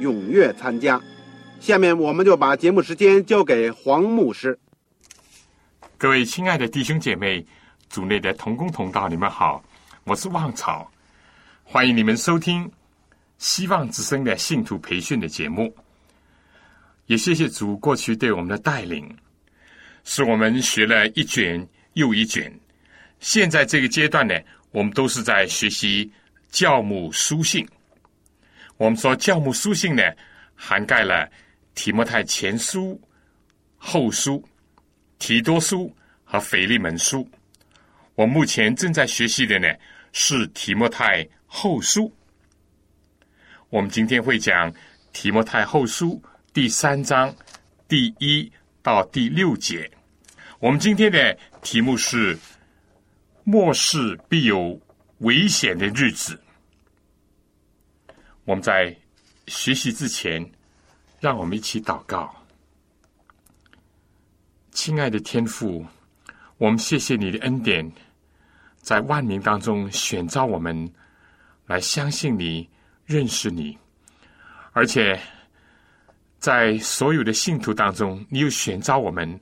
[0.00, 1.00] 踊跃参加。
[1.60, 4.58] 下面我们就把节目时间交给黄牧师。
[5.96, 7.44] 各位亲爱的弟兄姐妹、
[7.88, 9.64] 组内的同工同道，你们好，
[10.04, 10.90] 我是旺草，
[11.62, 12.70] 欢迎你们收听
[13.38, 15.74] 希望之声的信徒培训的节目。
[17.06, 19.16] 也谢谢主过去对我们的带领，
[20.04, 21.66] 使我们学了一卷。
[21.94, 22.52] 又一卷，
[23.20, 24.34] 现在这个阶段呢，
[24.72, 26.10] 我们都是在学习
[26.50, 27.64] 教母书信。
[28.76, 30.02] 我们说教母书信呢，
[30.54, 31.30] 涵盖了
[31.74, 33.00] 提摩太前书、
[33.76, 34.42] 后书、
[35.18, 35.94] 提多书
[36.24, 37.28] 和腓利门书。
[38.14, 39.68] 我目前正在学习的呢
[40.12, 42.12] 是提摩太后书。
[43.70, 44.72] 我们今天会讲
[45.12, 46.22] 提摩太后书
[46.52, 47.34] 第三章
[47.88, 48.50] 第一
[48.82, 49.90] 到第六节。
[50.58, 52.38] 我们今天的题目是
[53.44, 54.80] “末世必有
[55.18, 56.40] 危险的日子”。
[58.44, 58.94] 我们在
[59.46, 60.44] 学习之前，
[61.20, 62.34] 让我们一起祷告。
[64.70, 65.84] 亲爱的天父，
[66.58, 67.90] 我们谢谢你的恩典，
[68.76, 70.92] 在万民当中选召我们
[71.66, 72.68] 来相信你、
[73.06, 73.78] 认识你，
[74.72, 75.18] 而且
[76.38, 79.40] 在所有的信徒当中，你又选召我们。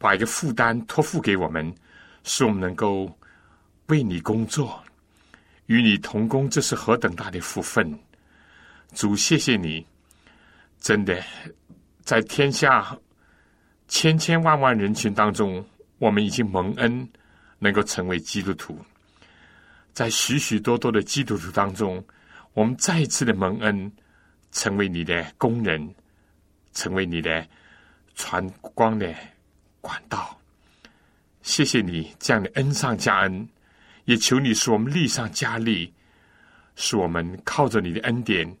[0.00, 1.74] 把一个负担托付给我们，
[2.22, 3.12] 使我们能够
[3.86, 4.80] 为你工作，
[5.66, 7.98] 与你同工，这是何等大的福分！
[8.94, 9.86] 主，谢谢你，
[10.80, 11.22] 真的
[12.02, 12.96] 在天下
[13.86, 15.64] 千千万万人群当中，
[15.98, 17.08] 我们已经蒙恩，
[17.58, 18.78] 能够成为基督徒。
[19.92, 22.04] 在许许多多的基督徒当中，
[22.54, 23.90] 我们再一次的蒙恩，
[24.52, 25.94] 成为你的工人，
[26.72, 27.46] 成为你的
[28.14, 29.14] 传光的。
[29.80, 30.38] 管道，
[31.40, 33.48] 谢谢你这样的恩上加恩，
[34.06, 35.94] 也求你使我们力上加力，
[36.74, 38.54] 使我们靠着你的恩典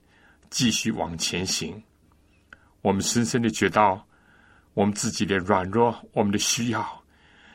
[0.50, 1.82] 继续往前行。
[2.82, 4.06] 我们深深的觉到
[4.74, 7.04] 我们自己的软弱，我们的需要，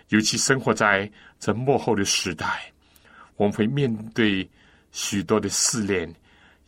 [0.10, 2.72] 尤其生活在这幕后的时代，
[3.36, 4.50] 我们会面对
[4.92, 6.14] 许多的试炼，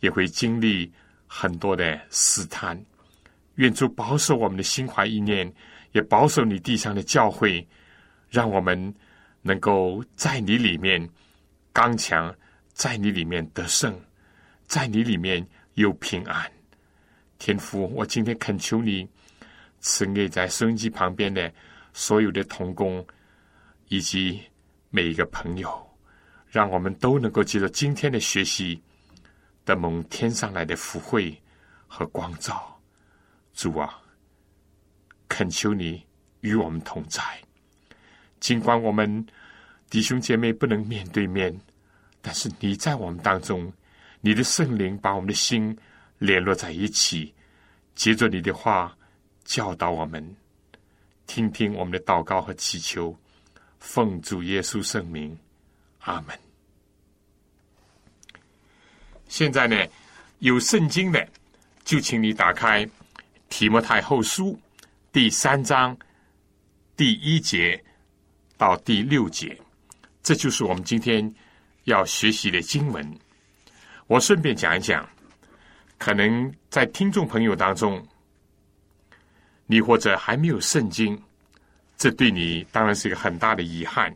[0.00, 0.92] 也会经历
[1.26, 2.80] 很多的试探。
[3.56, 5.52] 愿主保守我们的心怀意念。
[5.92, 7.66] 也保守你地上的教会，
[8.28, 8.94] 让我们
[9.40, 11.08] 能够在你里面
[11.72, 12.34] 刚强，
[12.74, 13.98] 在你里面得胜，
[14.66, 16.52] 在你里面又平安。
[17.38, 19.08] 天父，我今天恳求你
[19.80, 21.50] 赐给在收音机旁边的
[21.94, 23.06] 所有的童工
[23.88, 24.42] 以及
[24.90, 25.98] 每一个朋友，
[26.48, 28.82] 让我们都能够接受今天的学习
[29.64, 31.40] 的蒙天上来的福慧
[31.86, 32.80] 和光照。
[33.52, 34.02] 主啊！
[35.28, 36.06] 恳求你
[36.40, 37.22] 与我们同在，
[38.38, 39.26] 尽管我们
[39.90, 41.58] 弟兄姐妹不能面对面，
[42.22, 43.72] 但是你在我们当中，
[44.20, 45.76] 你的圣灵把我们的心
[46.18, 47.32] 联络在一起，
[47.94, 48.96] 接着你的话
[49.44, 50.36] 教导我们，
[51.26, 53.16] 听听我们的祷告和祈求，
[53.78, 55.36] 奉主耶稣圣名，
[56.00, 56.38] 阿门。
[59.28, 59.76] 现在呢，
[60.38, 61.28] 有圣经的，
[61.84, 62.88] 就请你打开
[63.48, 64.58] 提摩太后书。
[65.12, 65.96] 第三章
[66.96, 67.82] 第一节
[68.56, 69.58] 到第六节，
[70.22, 71.34] 这就是我们今天
[71.84, 73.18] 要学习的经文。
[74.06, 75.08] 我顺便讲一讲，
[75.98, 78.00] 可能在听众朋友当中，
[79.66, 81.20] 你或者还没有圣经，
[81.96, 84.14] 这对你当然是一个很大的遗憾，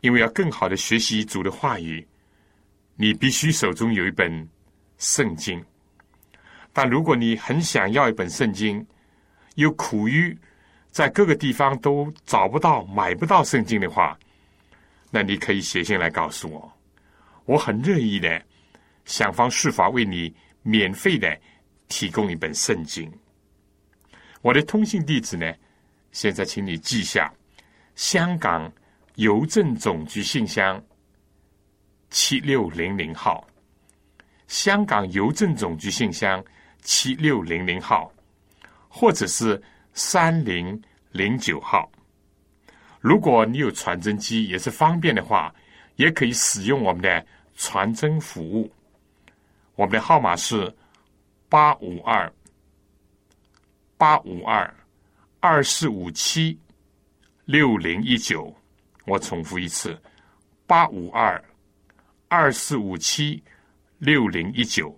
[0.00, 2.06] 因为要更好的学习主的话语，
[2.96, 4.48] 你必须手中有一本
[4.96, 5.62] 圣经。
[6.72, 8.84] 但如果你很想要一本圣经，
[9.56, 10.34] 又苦于
[10.90, 14.18] 在各个地方都找不到、买不到圣经的话，
[15.10, 16.72] 那你可以写信来告诉我，
[17.44, 18.42] 我很乐意的
[19.04, 21.38] 想方设法为你免费的
[21.88, 23.10] 提供一本圣经。
[24.40, 25.52] 我的通信地址呢，
[26.10, 27.32] 现在请你记下：
[27.94, 28.70] 香港
[29.16, 30.82] 邮政总局信箱
[32.10, 33.46] 七六零零号，
[34.48, 36.44] 香港邮政总局信箱
[36.80, 38.12] 七六零零号，
[38.88, 39.60] 或者是
[39.92, 40.80] 三零
[41.12, 41.90] 零九号。
[43.00, 45.54] 如果你有传真机，也是方便的话，
[45.96, 47.26] 也可以使用我们的
[47.56, 48.72] 传真服务。
[49.74, 50.72] 我们的号码是
[51.48, 52.32] 八五二
[53.96, 54.74] 八五二
[55.40, 56.58] 二四五七
[57.44, 58.54] 六零一九。
[59.06, 60.00] 我重复一次：
[60.66, 61.42] 八五二
[62.28, 63.42] 二四五七
[63.98, 64.96] 六零一九。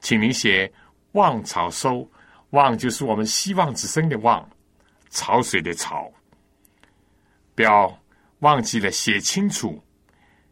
[0.00, 0.72] 请您写
[1.12, 2.08] “望潮收
[2.50, 4.48] ”，“望”就是我们希望之声的“望”，
[5.10, 6.12] 潮水的“潮”。
[7.54, 7.98] 不要
[8.40, 9.82] 忘记了写清楚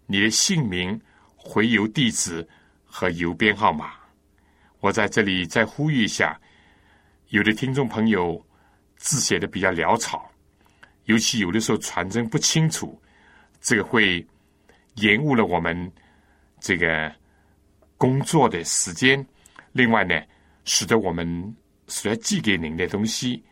[0.07, 1.01] 你的姓名、
[1.37, 2.47] 回邮地址
[2.93, 3.95] 和邮编号码。
[4.81, 6.39] 我在这里再呼吁一下，
[7.29, 8.45] 有的听众朋友
[8.97, 10.31] 字写的比较潦草，
[11.07, 13.01] 尤其有的时候传真不清楚，
[13.63, 14.25] 这个会
[14.97, 15.91] 延误了我们
[16.61, 17.11] 这个
[17.97, 19.27] 工作的时间。
[19.73, 20.21] 另外呢，
[20.67, 21.57] 使得我们
[21.87, 23.43] 所要寄给您的东西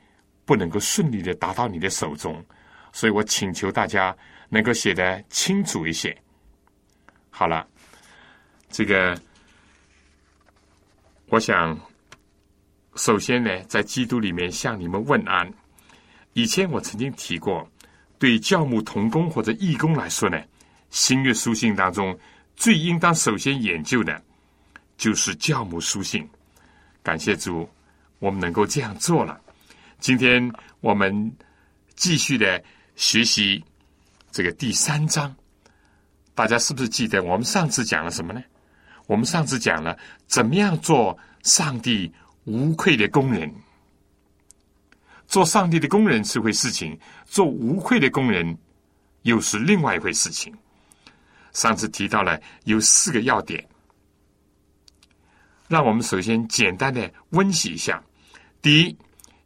[0.44, 2.44] 不能够顺利的达到你的手中。
[2.93, 4.14] 所以我请求大家
[4.48, 6.14] 能够写的清楚一些。
[7.31, 7.66] 好了，
[8.69, 9.16] 这个
[11.31, 11.79] 我想
[12.97, 15.50] 首先呢，在基督里面向你们问安。
[16.32, 17.67] 以前我曾经提过，
[18.19, 20.43] 对教牧同工或者义工来说呢，
[20.91, 22.19] 新约书信当中
[22.56, 24.21] 最应当首先研究的，
[24.97, 26.29] 就是教牧书信。
[27.03, 27.69] 感谢主，
[28.19, 29.41] 我们能够这样做了。
[30.00, 31.32] 今天我们
[31.94, 32.62] 继续的。
[32.97, 33.65] 学习
[34.31, 35.35] 这个第三章，
[36.35, 38.43] 大家是不是记得我们上次讲了什么呢？
[39.10, 39.98] 我们上次讲了
[40.28, 42.12] 怎么样做上帝
[42.44, 43.52] 无愧的工人。
[45.26, 46.96] 做上帝的工人是回事情，
[47.26, 48.56] 做无愧的工人
[49.22, 50.56] 又是另外一回事情。
[51.52, 53.68] 上次提到了有四个要点，
[55.66, 58.00] 让我们首先简单的温习一下。
[58.62, 58.96] 第一，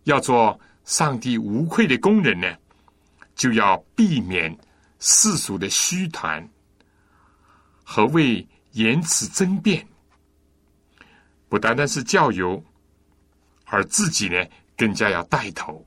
[0.02, 2.55] 要做上帝无愧的工人呢？
[3.34, 4.55] 就要避免
[4.99, 6.46] 世俗的虚谈
[7.82, 9.87] 和为言辞争辩，
[11.49, 12.62] 不单单是教友，
[13.67, 14.44] 而自己呢
[14.76, 15.87] 更加要带头，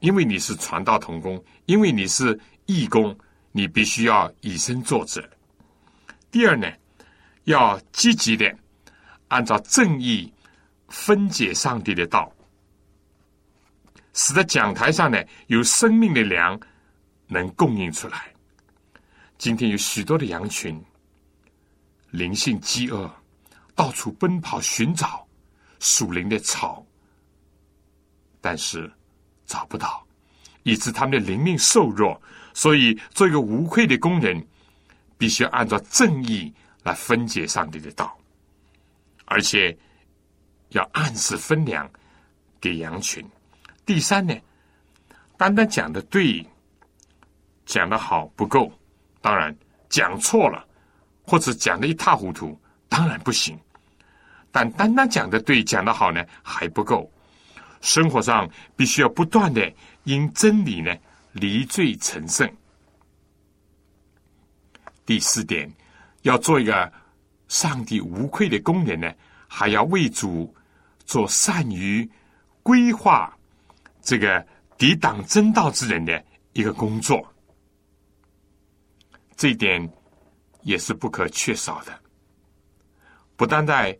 [0.00, 3.16] 因为你是传道同工，因为你是义工，
[3.50, 5.26] 你必须要以身作则。
[6.30, 6.70] 第二呢，
[7.44, 8.54] 要积极的
[9.28, 10.30] 按照正义
[10.88, 12.30] 分解上帝的道。
[14.12, 16.60] 使得讲台上呢有生命的粮
[17.26, 18.30] 能供应出来。
[19.38, 20.78] 今天有许多的羊群，
[22.14, 23.12] 灵性饥饿，
[23.74, 25.26] 到处奔跑寻找
[25.80, 26.86] 属灵的草，
[28.40, 28.88] 但是
[29.46, 30.06] 找不到，
[30.62, 32.20] 以致他们的灵命瘦弱。
[32.54, 34.46] 所以，做一个无愧的工人，
[35.18, 38.16] 必须要按照正义来分解上帝的道，
[39.24, 39.76] 而且
[40.68, 41.90] 要按时分粮
[42.60, 43.28] 给羊群。
[43.84, 44.32] 第三呢，
[45.36, 46.46] 单单讲的对，
[47.66, 48.72] 讲的好不够，
[49.20, 49.52] 当然
[49.88, 50.64] 讲错了，
[51.24, 53.58] 或者讲的一塌糊涂，当然不行。
[54.52, 57.10] 但单单讲的对，讲的好呢还不够，
[57.80, 59.72] 生活上必须要不断的
[60.04, 60.94] 因真理呢
[61.32, 62.48] 离罪成圣。
[65.04, 65.70] 第四点，
[66.22, 66.92] 要做一个
[67.48, 69.12] 上帝无愧的工人呢，
[69.48, 70.54] 还要为主
[71.04, 72.08] 做善于
[72.62, 73.36] 规划。
[74.00, 74.46] 这个
[74.78, 77.26] 抵挡真道之人的一个工作，
[79.34, 79.90] 这一点
[80.64, 81.96] 也是不可缺少的。
[83.36, 83.96] 不单在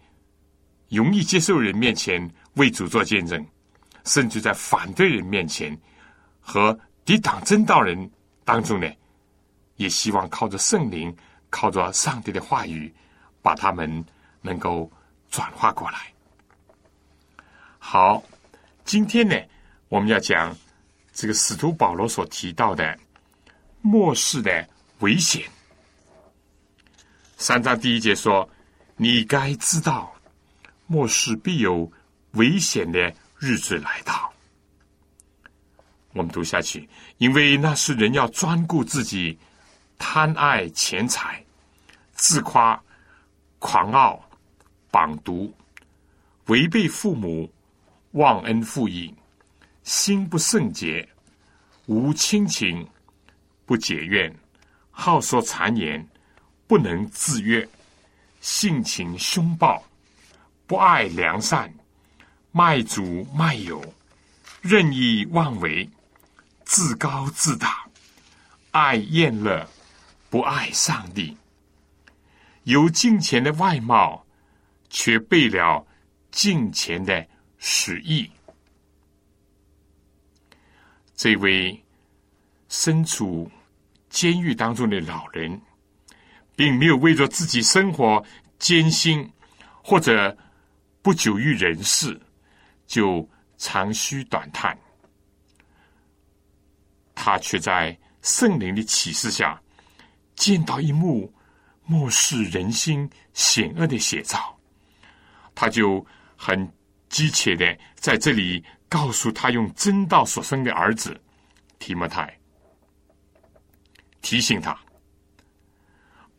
[0.89, 3.47] 容易接受人面前为主做见证，
[4.05, 5.79] 甚至在反对人面前
[6.41, 8.11] 和抵挡真道人
[8.45, 8.91] 当中呢，
[9.77, 11.17] 也希望靠着圣灵，
[11.49, 12.93] 靠着上帝的话语，
[13.41, 14.05] 把他们
[14.43, 14.91] 能够
[15.31, 16.13] 转化过来。
[17.79, 18.21] 好，
[18.85, 19.37] 今天呢。
[19.91, 20.57] 我们要讲
[21.13, 22.99] 这个使徒保罗所提到的
[23.81, 24.67] 末世的
[25.01, 25.45] 危险。
[27.37, 28.49] 三章第一节说
[28.97, 30.15] ：“你该知道，
[30.87, 31.91] 末世必有
[32.33, 34.33] 危险的日子来到。”
[36.15, 36.89] 我们读下去，
[37.19, 39.37] 因为那是人要专顾自己，
[39.99, 41.45] 贪爱钱财，
[42.13, 42.81] 自夸，
[43.59, 44.25] 狂傲，
[44.93, 45.53] 绑毒，
[46.47, 47.53] 违背父母，
[48.13, 49.13] 忘恩负义。
[49.83, 51.07] 心不圣洁，
[51.87, 52.89] 无亲情，
[53.67, 54.35] 不解怨，
[54.91, 56.09] 好说谗言，
[56.67, 57.69] 不能自约，
[58.41, 59.83] 性情凶暴，
[60.67, 61.73] 不爱良善，
[62.53, 63.83] 卖主卖友，
[64.63, 65.89] 任意妄为，
[66.65, 67.85] 自高自大，
[68.71, 69.69] 爱厌乐，
[70.31, 71.37] 不爱上帝。
[72.63, 74.25] 有敬虔的外貌，
[74.89, 75.87] 却背了
[76.31, 77.27] 敬虔的
[77.59, 78.31] 实意。
[81.15, 81.85] 这位
[82.69, 83.51] 身处
[84.09, 85.61] 监狱当中的老人，
[86.57, 88.25] 并没有为着自己生活
[88.59, 89.31] 艰辛
[89.83, 90.37] 或者
[91.03, 92.21] 不久于人世，
[92.87, 94.79] 就长吁短叹。
[97.15, 99.61] 他却在圣灵的启示下，
[100.35, 101.33] 见到一幕
[101.85, 104.59] 漠视人心险恶的写照，
[105.55, 106.05] 他就
[106.37, 106.71] 很
[107.09, 108.65] 急切的在这里。
[108.87, 111.21] 告诉他用真道所生的儿子
[111.81, 112.33] 提摩太，
[114.23, 114.79] 提醒他，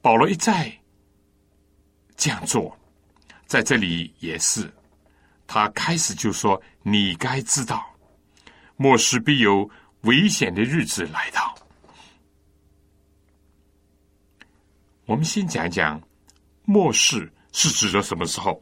[0.05, 0.71] 保罗一再
[2.15, 2.77] 这样做，
[3.47, 4.71] 在这里也是，
[5.47, 7.83] 他开始就说：“你该知道，
[8.75, 9.67] 末世必有
[10.01, 11.57] 危险的日子来到。”
[15.07, 15.99] 我们先讲一讲
[16.65, 18.61] 末世是指的什么时候？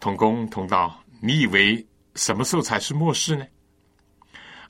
[0.00, 1.86] 同工同道，你以为？
[2.16, 3.46] 什么时候才是末世呢？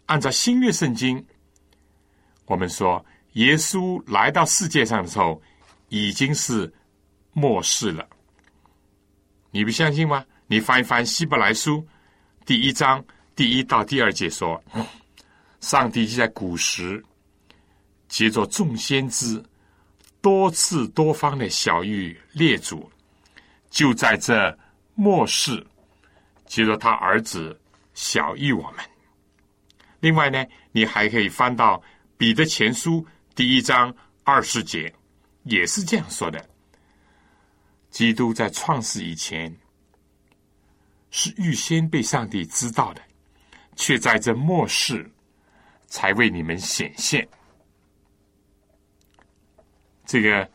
[0.05, 1.27] 按照新约圣经，
[2.45, 3.03] 我们说
[3.33, 5.41] 耶稣来到世界上的时候
[5.89, 6.73] 已经是
[7.33, 8.09] 末世了。
[9.51, 10.25] 你不相信吗？
[10.47, 11.87] 你翻一翻希伯来书
[12.45, 13.05] 第一章
[13.37, 14.63] 第一到第二节说，
[15.61, 17.03] 上帝就在古时
[18.09, 19.43] 接着众先知
[20.21, 22.91] 多次多方的小谕列祖，
[23.71, 24.59] 就在这
[24.95, 25.67] 末世。
[26.47, 27.57] 接着他儿子
[27.95, 28.85] 小谕我们。
[30.01, 31.81] 另外呢，你还可以翻到
[32.17, 33.07] 彼得前书
[33.41, 33.91] 第一章
[34.23, 34.93] 二十节，
[35.45, 36.47] 也是这样说的：
[37.89, 39.51] 基督在创世以前
[41.11, 43.01] 是预先被上帝知道的，
[43.77, 45.11] 却在这末世
[45.87, 47.27] 才为你们显现。
[50.05, 50.47] 这个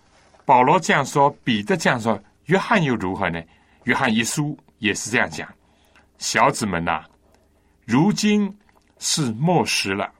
[0.45, 3.41] 保罗这样说，彼得这样说，约翰又如何呢？
[3.85, 5.51] 约翰一书也是这样讲。
[6.19, 7.03] 小子们呐，
[7.83, 8.55] 如今
[8.99, 10.13] 是末时了。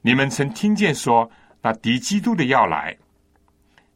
[0.00, 1.28] 你们曾听见说
[1.68, 2.96] 那敌基督的要来，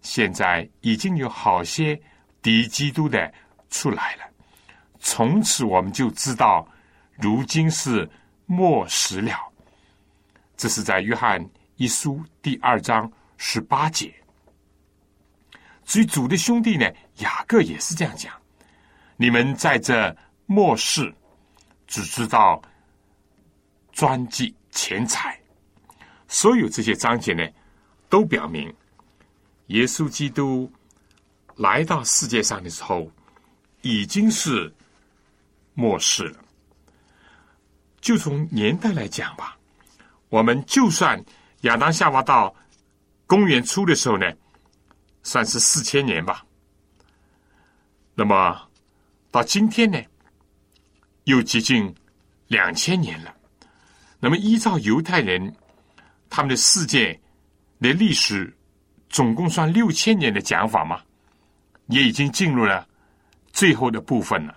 [0.03, 1.99] 现在已经有好些
[2.43, 3.33] 敌基督的
[3.71, 4.25] 出来了。
[4.99, 6.69] 从此我们就知道，
[7.13, 8.07] 如今是
[8.45, 9.51] 末时了。
[10.55, 11.43] 这是在约翰
[11.77, 14.15] 一书第二章十八节。
[15.87, 16.87] 至于主的兄弟呢，
[17.21, 18.31] 雅各也是这样讲：
[19.17, 20.15] 你们在这
[20.45, 21.11] 末世。
[21.87, 22.63] 只知道
[23.93, 25.41] 专记钱财，
[26.29, 27.47] 所有这些章节呢，
[28.13, 28.71] 都表明
[29.69, 30.71] 耶稣基督
[31.57, 33.11] 来到世界上的时候
[33.81, 34.71] 已经是
[35.73, 36.39] 末世了。
[38.03, 39.57] 就从年代来讲吧，
[40.29, 41.25] 我们就算
[41.63, 42.55] 亚当夏娃到
[43.27, 44.31] 公元初的时候呢，
[45.23, 46.45] 算是四千年吧。
[48.15, 48.69] 那么
[49.31, 49.99] 到今天呢？
[51.25, 51.95] 又接近
[52.49, 53.35] 两千年了。
[54.21, 55.57] 那么，依照犹太人
[56.29, 57.19] 他们的世界
[57.83, 58.57] 的历史，
[59.11, 61.03] 总共算六千年的讲法嘛，
[61.89, 62.89] 也已经进入了
[63.53, 64.57] 最后的部分了。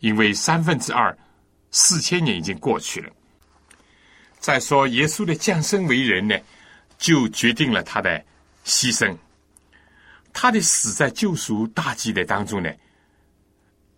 [0.00, 1.16] 因为三分之二
[1.72, 3.10] 四千年已经过去了。
[4.38, 6.38] 再说，耶稣的降生为人呢，
[6.98, 8.24] 就决定了他的
[8.64, 9.16] 牺牲。
[10.32, 12.70] 他的死在救赎大计的当中呢。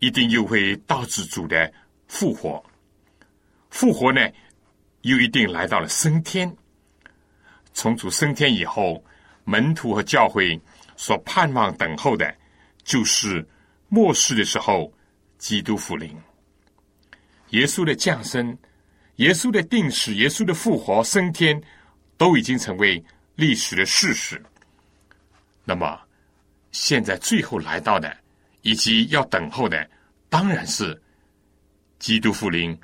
[0.03, 1.71] 一定又会导致主的
[2.09, 2.65] 复活，
[3.69, 4.27] 复活呢，
[5.03, 6.51] 又一定来到了升天。
[7.81, 9.03] 从主升天以后，
[9.45, 10.61] 门徒和教会
[10.99, 12.37] 所盼望等候的，
[12.85, 13.43] 就是
[13.89, 14.93] 末世的时候，
[15.39, 16.15] 基督复临。
[17.53, 18.55] 耶稣的降生、
[19.17, 21.59] 耶稣的定死、耶稣的复活、升天，
[22.19, 23.03] 都已经成为
[23.35, 24.39] 历史的事实。
[25.65, 25.99] 那么，
[26.73, 28.15] 现在最后来到的。
[28.61, 29.89] 以及要等候的，
[30.29, 31.01] 当然是
[31.99, 32.79] 基督复临、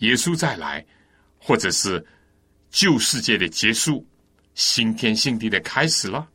[0.00, 0.84] 耶稣再来，
[1.38, 2.06] 或者是
[2.68, 4.06] 旧世界的结束、
[4.54, 6.28] 新天新地的开始了。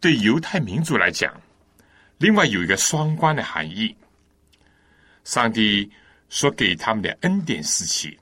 [0.00, 1.34] 对犹太民族来讲，
[2.18, 3.96] 另外有一个双关的含义：
[5.24, 5.90] 上帝
[6.28, 8.18] 所给他们的恩典时期，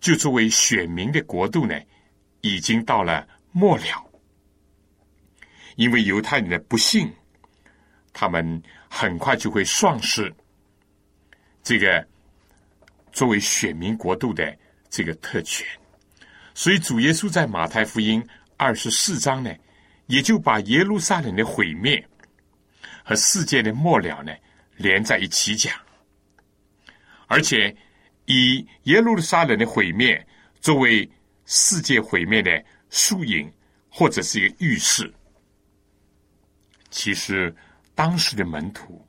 [0.00, 1.78] 就作为选民的国度呢，
[2.40, 4.10] 已经到了末了，
[5.76, 7.12] 因为犹太人的不幸。
[8.18, 10.34] 他们很快就会丧失
[11.62, 12.08] 这个
[13.12, 14.56] 作为选民国度的
[14.88, 15.66] 这个特权，
[16.56, 19.54] 所以主耶稣在马太福音二十四章呢，
[20.06, 22.02] 也就把耶路撒冷的毁灭
[23.04, 24.32] 和世界的末了呢
[24.78, 25.74] 连在一起讲，
[27.26, 27.76] 而且
[28.24, 30.26] 以耶路撒冷的毁灭
[30.58, 31.06] 作为
[31.44, 33.52] 世界毁灭的缩影
[33.90, 35.12] 或者是一个预示。
[36.90, 37.54] 其实
[37.94, 39.04] 当时的门徒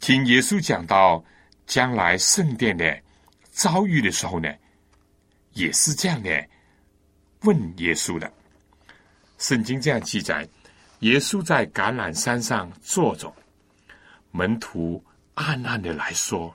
[0.00, 1.24] 听耶稣讲到
[1.66, 3.00] 将来圣殿的
[3.50, 4.54] 遭遇的时候呢，
[5.52, 6.48] 也是这样的
[7.42, 8.32] 问耶稣的。
[9.38, 10.46] 圣经这样记载：
[11.00, 13.34] 耶稣在橄榄山上坐着，
[14.30, 15.02] 门徒
[15.34, 16.54] 暗暗的来说：“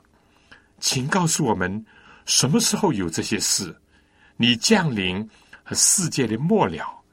[0.79, 1.83] 请告诉我们，
[2.25, 3.75] 什么时候有这些事？
[4.37, 5.27] 你降临
[5.63, 7.03] 和世界的末了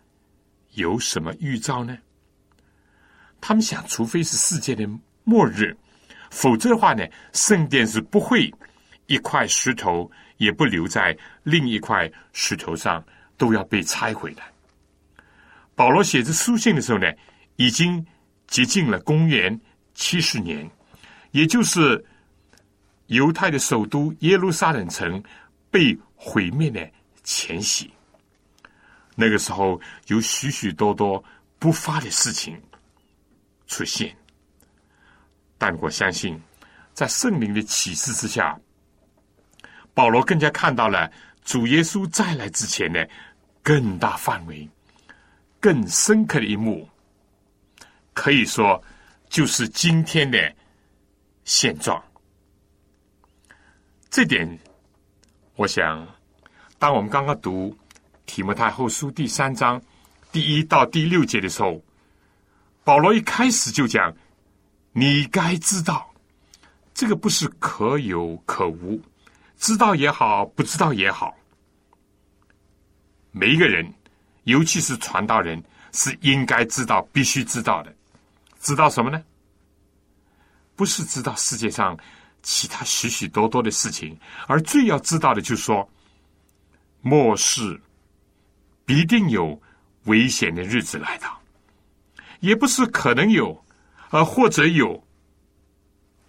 [0.72, 1.96] 有什么预兆呢？”
[3.40, 4.86] 他们想，除非是世界的
[5.24, 5.76] 末日，
[6.30, 8.52] 否则的话呢，圣殿是不会
[9.06, 10.10] 一块石头
[10.42, 13.04] 也不留在另一块石头上，
[13.36, 14.42] 都要被拆毁的。
[15.76, 17.06] 保罗写这书信的时候呢，
[17.54, 18.04] 已经
[18.48, 19.58] 接近了公元
[19.94, 20.68] 七十年，
[21.30, 22.04] 也就是
[23.06, 25.22] 犹太的首都耶路撒冷城
[25.70, 26.90] 被毁灭的
[27.22, 27.88] 前夕。
[29.14, 31.22] 那个时候有许许多多
[31.60, 32.60] 不发的事情
[33.68, 34.12] 出现，
[35.56, 36.36] 但我相信，
[36.94, 38.58] 在圣灵的启示之下，
[39.94, 41.10] 保罗更加看到了
[41.44, 43.08] 主耶稣再来之前的
[43.62, 44.68] 更大范围。
[45.60, 46.88] 更深刻的一幕，
[48.14, 48.82] 可以说
[49.28, 50.52] 就是今天的
[51.44, 52.02] 现状。
[54.10, 54.58] 这点，
[55.54, 56.04] 我想，
[56.80, 57.76] 当我们刚刚读
[58.26, 59.80] 提摩太后书第三章
[60.32, 61.80] 第一到第六节的时候，
[62.82, 64.12] 保罗一开始就讲
[64.90, 66.12] ：“你该知道，
[66.92, 69.00] 这个不是可有可无，
[69.62, 71.34] 知道也好，不知道也好，
[73.30, 73.90] 每一个人。”
[74.42, 77.94] 尤其是传道人是应该知道、必须知道的。
[78.58, 79.22] 知道什么呢？
[80.74, 81.96] 不是知道世界上
[82.42, 85.88] 其他许许多多的事情，而最要知道的，就是说，
[87.02, 87.80] 末世
[88.84, 89.62] 必定有
[90.06, 91.40] 危险的日子来到。
[92.40, 93.64] 也不是可能有，
[94.10, 95.06] 呃或者有，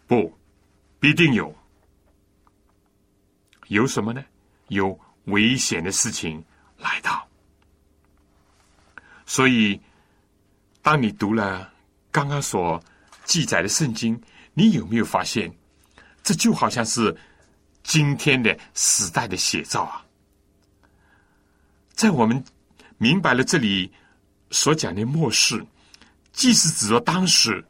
[0.05, 0.37] 不，
[0.99, 1.51] 必定有。
[3.73, 4.23] 有什么呢？
[4.69, 6.43] 有危险的事情
[6.77, 7.27] 来到。
[9.25, 9.79] 所以，
[10.81, 11.71] 当你读了
[12.11, 12.81] 刚刚所
[13.25, 14.19] 记载的圣经，
[14.53, 15.51] 你有没有发现，
[16.21, 17.15] 这就好像是
[17.83, 20.05] 今天的时代的写照啊？
[21.93, 22.43] 在我们
[22.97, 23.91] 明白了这里
[24.51, 25.65] 所讲的末世，
[26.31, 27.65] 既是指着当时，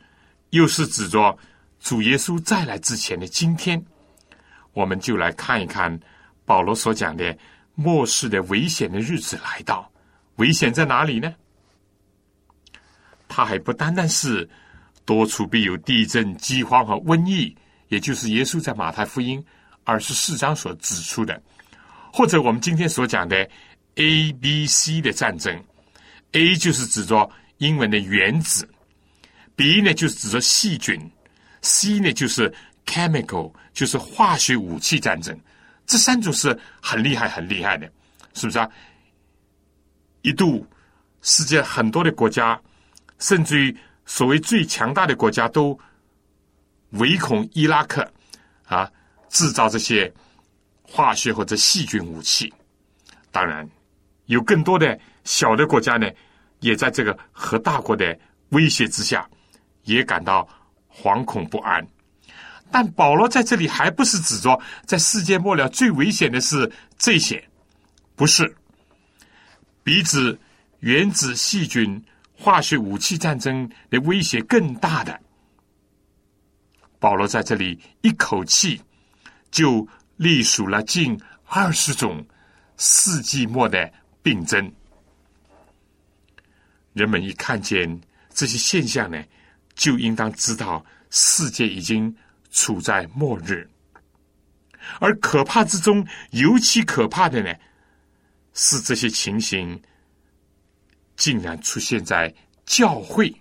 [0.50, 1.38] 又是指着
[1.80, 3.84] 主耶稣再来之前的今天，
[4.74, 5.98] 我们就来看一看
[6.46, 7.36] 保罗所讲的
[7.76, 9.92] 末世的危险的日子来到，
[10.36, 11.34] 危险在哪里呢？
[13.28, 14.48] 他还不单单是
[15.06, 17.56] 多处必有地震、饥荒和瘟疫，
[17.88, 19.44] 也就是耶稣在马太福音
[19.84, 21.42] 二十四章所指出的，
[22.12, 23.38] 或者我们今天所讲的
[23.96, 25.64] A、B、C 的战争。
[26.34, 28.68] A 就是指着英文的原子
[29.56, 31.00] ，B 呢就是指着细菌
[31.62, 32.54] ，C 呢就是
[32.86, 35.38] chemical，就是化学武器战争。
[35.86, 37.92] 这三种是很厉害、很厉害的，
[38.34, 38.70] 是不是啊？
[40.22, 40.66] 一度
[41.22, 42.60] 世界很多的国家。
[43.20, 45.80] 甚至于所谓最强大的国家都
[46.90, 48.06] 唯恐伊拉克
[48.66, 48.92] 啊
[49.30, 50.12] 制造这些
[50.82, 52.54] 化学或者细菌武器。
[53.32, 53.66] 当然，
[54.26, 56.10] 有更多的小的国家呢，
[56.60, 58.18] 也在这个核大国的
[58.50, 59.26] 威胁之下，
[59.84, 60.46] 也感到
[60.92, 61.88] 惶恐不安。
[62.74, 67.48] 但保罗在这里还不是指着在世界末了最危险的是这些，
[68.16, 68.58] 不是，
[69.84, 70.38] 比指
[70.80, 72.04] 原子细菌。
[72.36, 75.18] 化学武器战争的威胁更大的，
[77.00, 78.82] 保罗在这里一口气
[79.50, 82.26] 就隶数了近二十种
[82.76, 83.90] 世纪末的
[84.22, 84.70] 病症。
[86.92, 88.02] 人们一看见
[88.34, 89.24] 这些现象呢，
[89.76, 92.14] 就应当知道世界已经
[92.54, 93.70] 处在末日。
[95.02, 97.54] 而可怕之中，尤其可怕的呢，
[98.54, 99.84] 是这些情形。
[101.16, 102.34] 竟然出现在
[102.66, 103.32] 教会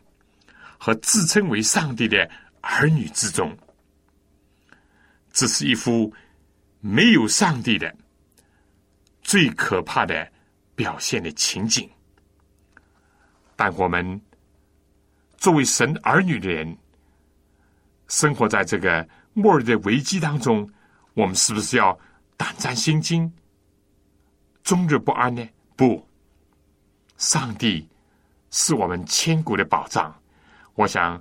[0.76, 3.56] 和自称为上帝的儿女之中，
[5.32, 6.12] 这是一幅
[6.80, 7.92] 没有上帝的
[9.22, 10.30] 最可怕的
[10.74, 11.90] 表现的情景。
[13.56, 14.20] 但我们
[15.38, 16.76] 作为神儿女的人，
[18.12, 20.70] 生活在这个末日的危机当中，
[21.14, 21.98] 我们是不是要
[22.36, 23.32] 胆战心惊、
[24.62, 25.48] 终日不安呢？
[25.74, 26.06] 不。
[27.16, 27.88] 上帝
[28.50, 30.14] 是我们千古的宝藏。
[30.74, 31.20] 我想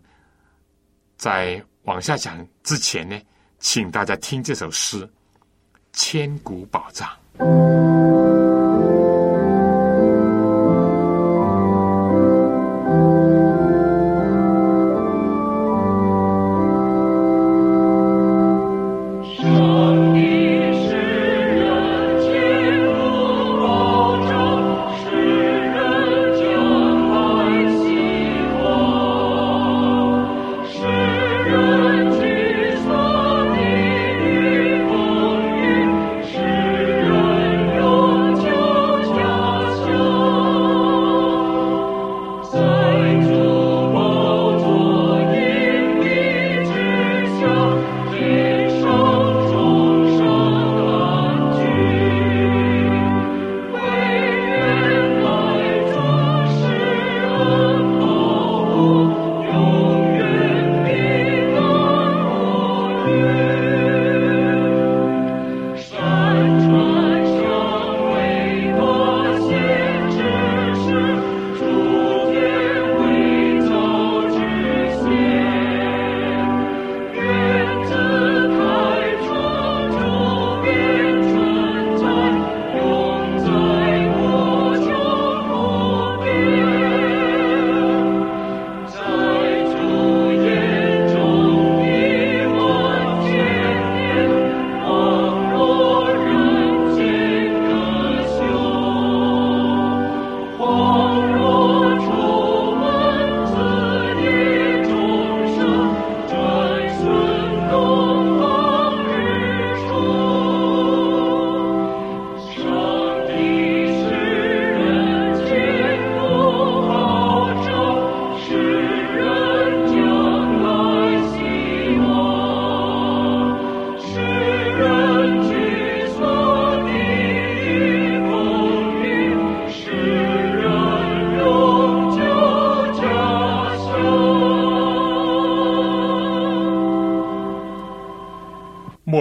[1.16, 3.18] 在往下讲之前呢，
[3.58, 5.08] 请大家听这首诗
[5.94, 7.10] 《千古宝藏》。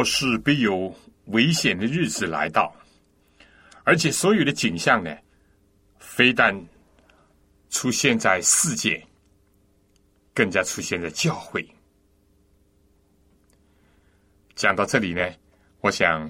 [0.00, 2.74] 末世必有危险的日子来到，
[3.84, 5.14] 而且所有的景象呢，
[5.98, 6.58] 非但
[7.68, 9.06] 出现在世界，
[10.32, 11.62] 更加出现在教会。
[14.54, 15.20] 讲到这里呢，
[15.82, 16.26] 我想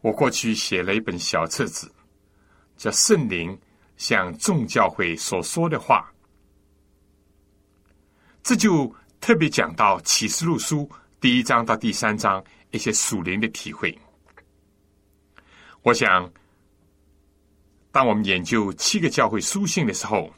[0.00, 1.88] 我过去写了一本小册子，
[2.76, 3.56] 叫《圣灵
[3.98, 6.12] 向众教会所说的话》，
[8.42, 12.44] 这就特别讲到启示录书第一章到第三章。
[12.70, 13.96] 一些属灵的体会。
[15.82, 16.30] 我想，
[17.90, 20.30] 当我们研究七个教会书信的时候，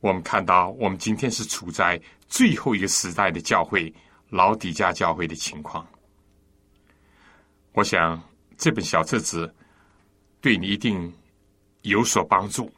[0.00, 3.92] 我们看到我们今天是处在最后一个时代的教会——
[4.30, 5.86] 老底家教会的情况。
[7.72, 8.22] 我想
[8.56, 9.54] 这本小册子
[10.40, 11.12] 对你一定
[11.82, 12.72] 有所帮助。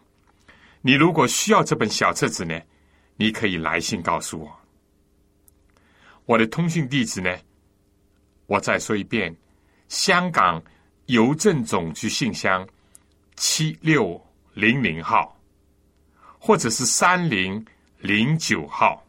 [0.81, 2.61] 你如果需要这本小册子呢，
[3.17, 4.61] 你可以来信告诉我。
[6.27, 7.35] 我的通讯地址呢？
[8.49, 9.37] 我再说一遍：
[9.89, 10.63] 香港
[11.05, 12.67] 邮政总局信箱
[13.37, 14.19] 七六
[14.55, 15.39] 零零号，
[16.39, 17.63] 或者是三零
[17.99, 19.05] 零九号。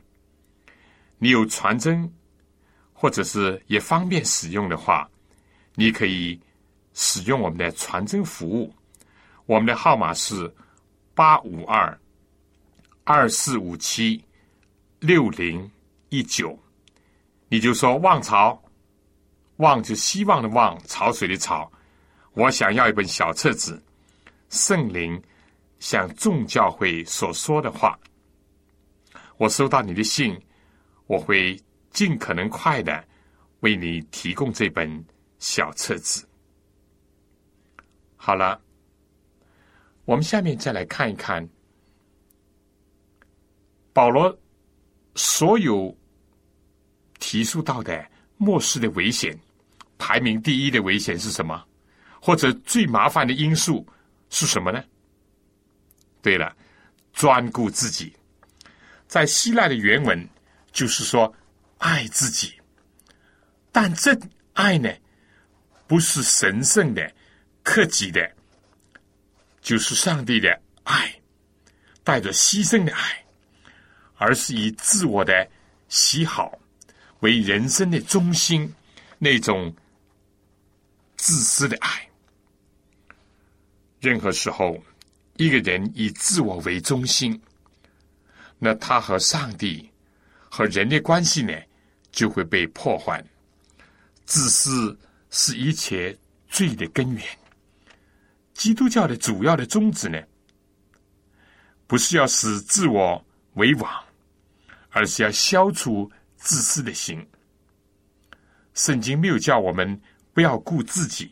[1.17, 2.13] 你有传真，
[2.91, 5.09] 或者是也方便使用的话，
[5.73, 6.37] 你可以
[6.93, 8.75] 使用我们的传真服务。
[9.45, 10.53] 我们的号码是
[11.15, 11.97] 八五二
[13.05, 14.21] 二四五七
[14.99, 15.71] 六零
[16.09, 16.59] 一九。
[17.47, 18.61] 你就说望潮。
[19.59, 21.69] 望就希望的望，潮水的潮。
[22.33, 23.81] 我想要一本小册子，
[24.49, 25.21] 《圣灵
[25.79, 27.99] 向众教会所说的话》。
[29.37, 30.39] 我收到你的信，
[31.07, 33.03] 我会尽可能快的
[33.59, 35.05] 为你提供这本
[35.39, 36.25] 小册子。
[38.15, 38.61] 好了，
[40.05, 41.45] 我们下面再来看一看
[43.91, 44.33] 保罗
[45.15, 45.93] 所有
[47.19, 49.37] 提述到的末世的危险。
[49.99, 51.63] 排名第一的危险是什么？
[52.21, 53.85] 或者最麻烦的因素
[54.29, 54.83] 是什么呢？
[56.21, 56.55] 对了，
[57.13, 58.11] 专顾自己，
[59.07, 60.27] 在希腊的原文
[60.71, 61.33] 就是说
[61.77, 62.53] 爱自己，
[63.71, 64.17] 但这
[64.53, 64.89] 爱呢，
[65.85, 67.13] 不是神圣的、
[67.61, 68.29] 克己的，
[69.61, 71.13] 就是上帝的爱，
[72.03, 73.25] 带着牺牲的爱，
[74.15, 75.49] 而是以自我的
[75.87, 76.57] 喜好
[77.19, 78.73] 为人生的中心，
[79.17, 79.73] 那种。
[81.21, 82.09] 自私的爱，
[83.99, 84.81] 任何时候
[85.35, 87.39] 一个人以自我为中心，
[88.57, 89.91] 那他和上帝
[90.49, 91.53] 和人的关系呢，
[92.09, 93.21] 就会被破坏。
[94.25, 94.97] 自私
[95.29, 97.23] 是一切罪的根源。
[98.53, 100.23] 基督教的主要的宗旨呢，
[101.85, 103.21] 不是要使自我
[103.55, 104.03] 为王，
[104.89, 107.27] 而是要消除自私的心。
[108.73, 110.01] 圣经没有叫我们
[110.33, 111.31] 不要顾自己，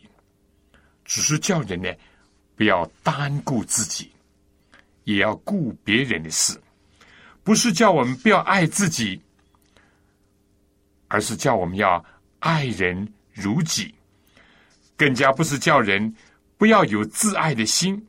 [1.04, 1.90] 只是叫人呢
[2.56, 4.12] 不要单顾自己，
[5.04, 6.60] 也要顾别人的事。
[7.42, 9.20] 不是叫我们不要爱自己，
[11.08, 12.04] 而是叫我们要
[12.40, 13.94] 爱人如己。
[14.96, 16.14] 更加不是叫人
[16.56, 18.06] 不要有自爱的心，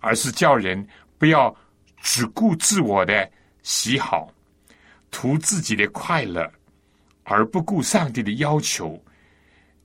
[0.00, 0.86] 而是叫人
[1.18, 1.56] 不要
[2.00, 3.28] 只顾自我的
[3.62, 4.32] 喜好，
[5.10, 6.48] 图自己的快乐。
[7.24, 9.00] 而不顾上帝的要求，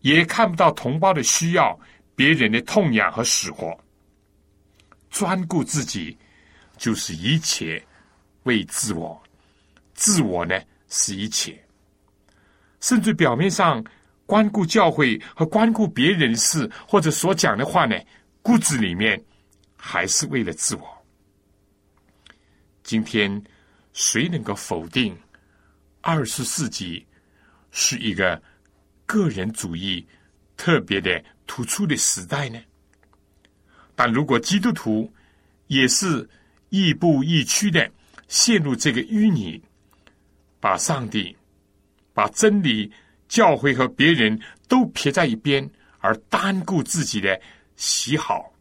[0.05, 1.77] 也看不到同胞的需要、
[2.15, 3.75] 别人的痛痒和死活，
[5.09, 6.15] 专顾自己，
[6.77, 7.83] 就是一切
[8.43, 9.19] 为自我。
[9.95, 11.59] 自我呢是一切，
[12.81, 13.83] 甚至表面上
[14.27, 17.99] 关顾教会和关顾别人事或者所讲的话呢，
[18.43, 19.19] 骨子里面
[19.75, 21.05] 还是为了自我。
[22.83, 23.43] 今天
[23.93, 25.17] 谁能够否定
[26.01, 27.03] 二十世纪？
[27.71, 28.39] 是一个
[29.05, 30.05] 个人主义
[30.57, 32.59] 特别的突出的时代呢。
[33.95, 35.11] 但如果基督徒
[35.67, 36.27] 也是
[36.69, 37.89] 亦步亦趋的
[38.27, 39.61] 陷入这个淤泥，
[40.59, 41.35] 把上帝、
[42.13, 42.91] 把真理、
[43.27, 47.39] 教会和别人都撇在一边，而单顾自己的
[47.75, 48.51] 喜好，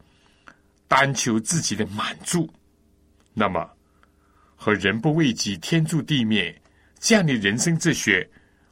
[0.87, 2.49] 单求自己的满足，
[3.33, 3.69] 那么
[4.55, 6.55] 和人不为己，天诛地灭
[7.01, 8.29] 这样的人生哲学。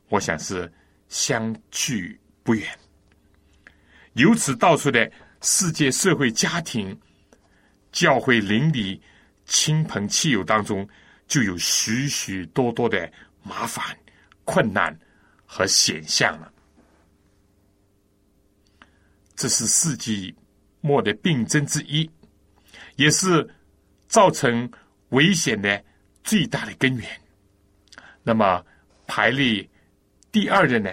[0.09, 0.71] 我想是
[1.13, 2.67] 相去不远。
[4.15, 6.99] 由此道出的世界社会、家庭、
[7.93, 8.99] 教会、邻里、
[9.45, 10.89] 亲朋戚友当中，
[11.29, 13.85] 就有许许多多的麻烦、
[14.47, 14.99] 困难
[15.45, 16.51] 和险象了。
[19.37, 20.35] 这是世纪
[20.81, 22.11] 末的病症之一，
[22.97, 23.47] 也是
[24.09, 24.71] 造成
[25.11, 25.85] 危险的
[26.25, 27.07] 最大的根源。
[28.23, 28.65] 那么
[29.07, 29.69] 排列。
[30.31, 30.91] 第二人呢，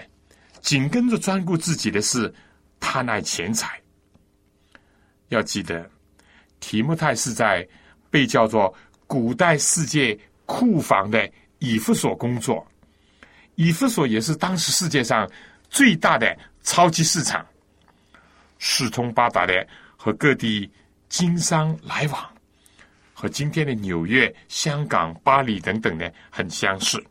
[0.60, 2.32] 紧跟着专顾自己的是
[2.78, 3.80] 贪爱钱财。
[5.28, 5.88] 要记得，
[6.58, 7.66] 提莫泰是在
[8.10, 8.74] 被叫做
[9.06, 12.66] 古代世界库房的以弗所工作，
[13.54, 15.30] 以弗所也是当时世界上
[15.68, 17.46] 最大的超级市场，
[18.58, 20.70] 四通八达的和各地
[21.08, 22.28] 经商来往，
[23.14, 27.02] 和今天的纽约、香港、巴黎等等呢很相似。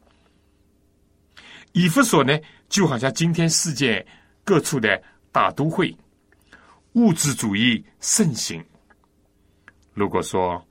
[1.71, 2.37] 以弗所呢，
[2.69, 4.05] 就好像今天世界
[4.43, 5.01] 各处的
[5.31, 5.95] 大都会，
[6.93, 8.63] 物质主义盛行。
[9.93, 10.63] 如果说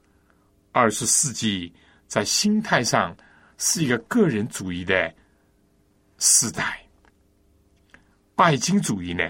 [0.73, 1.73] 二十世纪
[2.07, 3.15] 在心态上
[3.59, 5.13] 是一个个人主义的
[6.19, 6.81] 时代，
[8.35, 9.29] 拜金主义呢，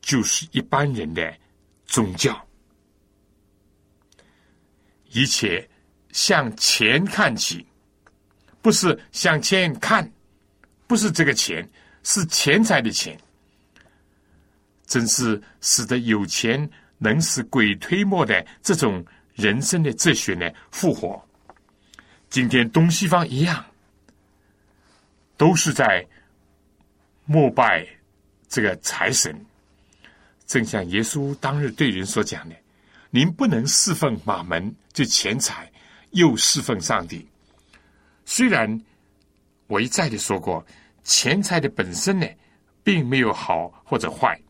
[0.00, 1.32] 就是一般人的
[1.86, 2.44] 宗教，
[5.10, 5.66] 一切
[6.10, 7.64] 向钱看齐，
[8.60, 10.12] 不是向前看。
[10.86, 11.64] 不是这个钱，
[12.02, 13.18] 是钱财的钱，
[14.86, 21.22] 真是使得有钱能使鬼推磨的这种人生的哲学呢复活。
[22.30, 23.64] 今天东西方一样，
[25.36, 26.06] 都是在
[27.26, 27.86] 膜拜
[28.48, 29.38] 这个财神，
[30.46, 32.56] 正像耶稣当日对人所讲的
[33.10, 35.70] ：“您不能侍奉马门，就钱财，
[36.12, 37.28] 又侍奉上帝。”
[38.24, 38.82] 虽然
[39.66, 40.64] 我一再的说过。
[41.02, 42.26] 钱财的本身呢，
[42.82, 44.40] 并没有好或者坏，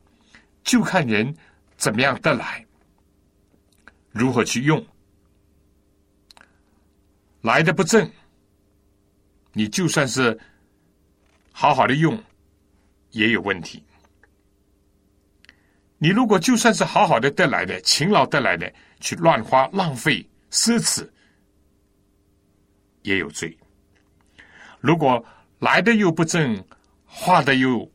[0.62, 1.34] 就看人
[1.76, 2.66] 怎么样得来，
[4.10, 4.84] 如何去用。
[7.42, 8.10] 来的不正，
[9.52, 10.38] 你就算是
[11.52, 12.22] 好好的用，
[13.12, 13.82] 也有问题。
[15.96, 21.08] 你如果就算是好好的得来的、勤劳得来的，去乱花、浪费、奢侈，
[23.02, 23.56] 也有罪。
[24.78, 25.22] 如果
[25.61, 26.64] 来的又不正，
[27.05, 27.88] 画的又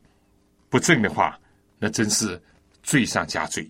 [0.70, 1.38] 不正的话，
[1.80, 2.40] 那真是
[2.84, 3.68] 罪上加罪。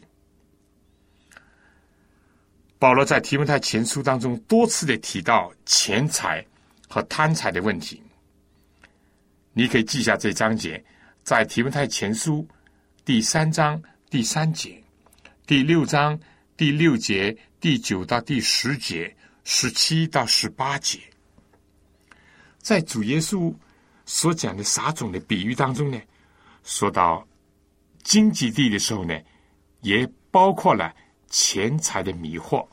[2.77, 6.45] 保罗在提摩太前书当中多次的提到钱财
[6.89, 8.03] 和贪财的问题，
[9.53, 10.83] 你可以记下这章节，
[11.23, 12.45] 在提摩太前书
[13.05, 14.83] 第三章第三节、
[15.47, 16.19] 第六章
[16.57, 20.99] 第六节、第九到第十节、十七到十八节，
[22.59, 23.55] 在主耶稣。
[24.05, 25.99] 所讲的撒种的比喻当中呢，
[26.63, 27.25] 说到
[28.03, 29.19] 经济地的时候呢，
[29.81, 30.95] 也包括了
[31.27, 32.65] 钱财的迷惑。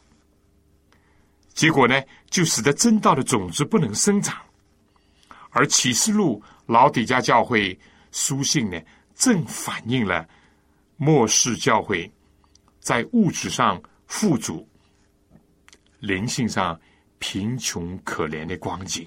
[1.55, 4.41] 结果呢，就使得真道的种子不能生长。
[5.51, 7.79] 而启示录老底家教会
[8.11, 8.81] 书信呢，
[9.15, 10.27] 正反映了
[10.97, 12.11] 末世教会
[12.81, 14.67] 在物质上富足、
[16.01, 16.79] 灵性上
[17.19, 19.07] 贫穷可怜的光景。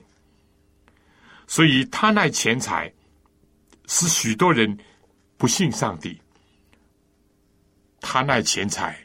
[1.47, 2.91] 所以，他那钱财
[3.87, 4.77] 使许多人
[5.37, 6.19] 不信上帝；
[8.01, 8.97] 他那钱财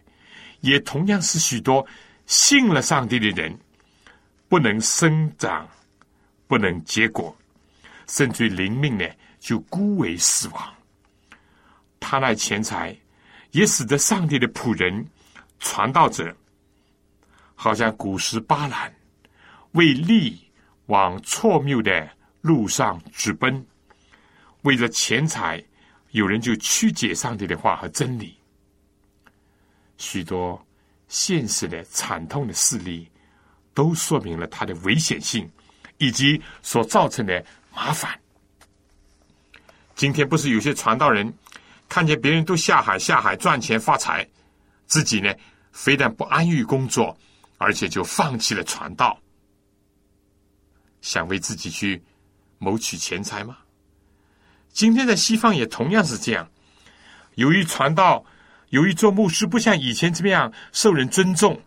[0.61, 1.87] 也同样是许多
[2.27, 3.57] 信了上帝的人
[4.49, 5.69] 不能生长、
[6.47, 7.37] 不能结果，
[8.07, 9.05] 甚至灵命呢
[9.39, 10.75] 就孤为死亡。
[12.01, 12.97] 他那钱财
[13.51, 15.07] 也使得上帝的仆人、
[15.59, 16.35] 传道者，
[17.55, 18.93] 好像古时巴兰
[19.73, 20.41] 为利
[20.87, 22.11] 往错谬的。
[22.41, 23.65] 路上直奔，
[24.63, 25.63] 为了钱财，
[26.13, 28.37] 有人就曲解上帝的话和真理。
[29.99, 30.65] 许多
[31.09, 33.07] 现实的惨痛的事例，
[33.75, 35.51] 都说明了它的危险性
[35.99, 38.19] 以及所造成的麻烦。
[39.95, 41.31] 今天不是有些传道人
[41.89, 44.27] 看见别人都下海下海赚钱发财，
[44.87, 45.31] 自己呢
[45.73, 47.15] 非但不安于工作，
[47.59, 49.21] 而且就放弃了传道，
[51.03, 52.03] 想为自己去。
[52.61, 53.57] 谋取钱财吗？
[54.71, 56.49] 今天在西方也同样是这样。
[57.37, 58.23] 由于传道，
[58.69, 61.59] 由于做牧师不像以前这么样受人尊重，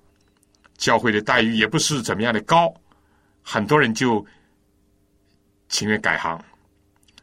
[0.77, 2.71] 教会的待遇也不是怎么样的高，
[3.41, 4.23] 很多人就
[5.67, 6.39] 情愿改行，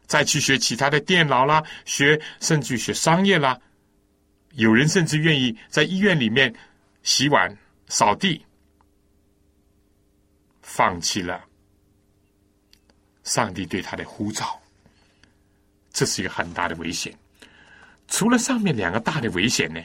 [0.05, 3.57] 再去学其他的电脑啦，学甚至学商业啦。
[4.55, 6.53] 有人甚至愿意在医院里面
[7.03, 7.57] 洗碗、
[7.87, 8.45] 扫地，
[10.61, 11.45] 放弃了。
[13.23, 14.61] 上帝对他的呼召，
[15.91, 17.17] 这是一个很大的危险。
[18.07, 19.81] 除了上面两个大的危险呢，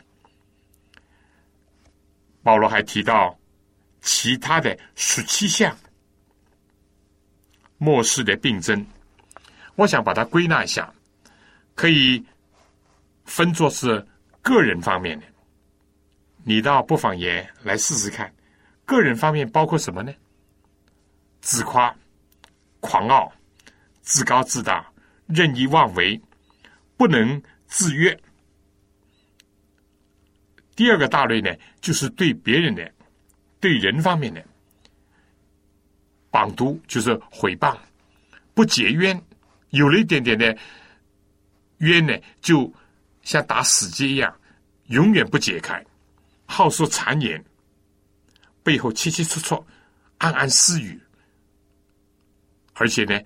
[2.43, 3.39] 保罗还提到
[4.01, 5.77] 其他的十七项
[7.79, 8.85] 末世的病症。
[9.75, 10.93] 我想把它归纳一下，
[11.75, 12.25] 可以
[13.27, 14.05] 分作是
[14.41, 15.27] 个人方面的。
[16.43, 18.33] 你倒不妨也来试试看，
[18.85, 20.13] 个人方面包括什么呢？
[21.43, 21.95] 自夸。
[22.87, 23.31] 狂傲、
[24.01, 24.89] 自高自大、
[25.27, 26.19] 任意妄为、
[26.97, 28.19] 不能自约。
[30.77, 32.93] 第二个大类呢，就是对别人的、
[33.59, 34.45] 对人方面的
[36.31, 37.77] 绑毒，就是毁谤、
[38.55, 39.21] 不解冤，
[39.71, 40.57] 有了一点点的
[41.79, 42.73] 冤呢，就
[43.23, 44.35] 像打死结一样，
[44.87, 45.85] 永远不解开，
[46.45, 47.43] 好说谗言，
[48.63, 49.65] 背后切切磋磋，
[50.19, 51.01] 暗暗私语。
[52.79, 53.19] 而且呢，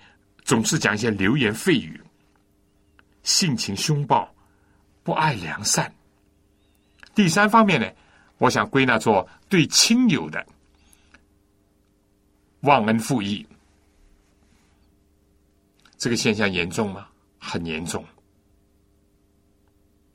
[0.45, 2.01] 总是讲一些流言蜚语，
[3.25, 4.33] 性情凶暴，
[5.03, 5.93] 不爱良善。
[7.15, 7.91] 第三方面呢，
[8.39, 10.47] 我想归纳作对亲友的
[12.61, 13.45] 忘恩负义。
[15.99, 17.09] 这个现象严重吗？
[17.39, 18.05] 很严重，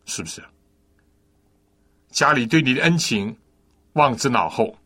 [0.06, 0.42] 是不是？
[2.10, 3.38] 家里对你的恩情
[3.94, 4.78] 忘之脑后，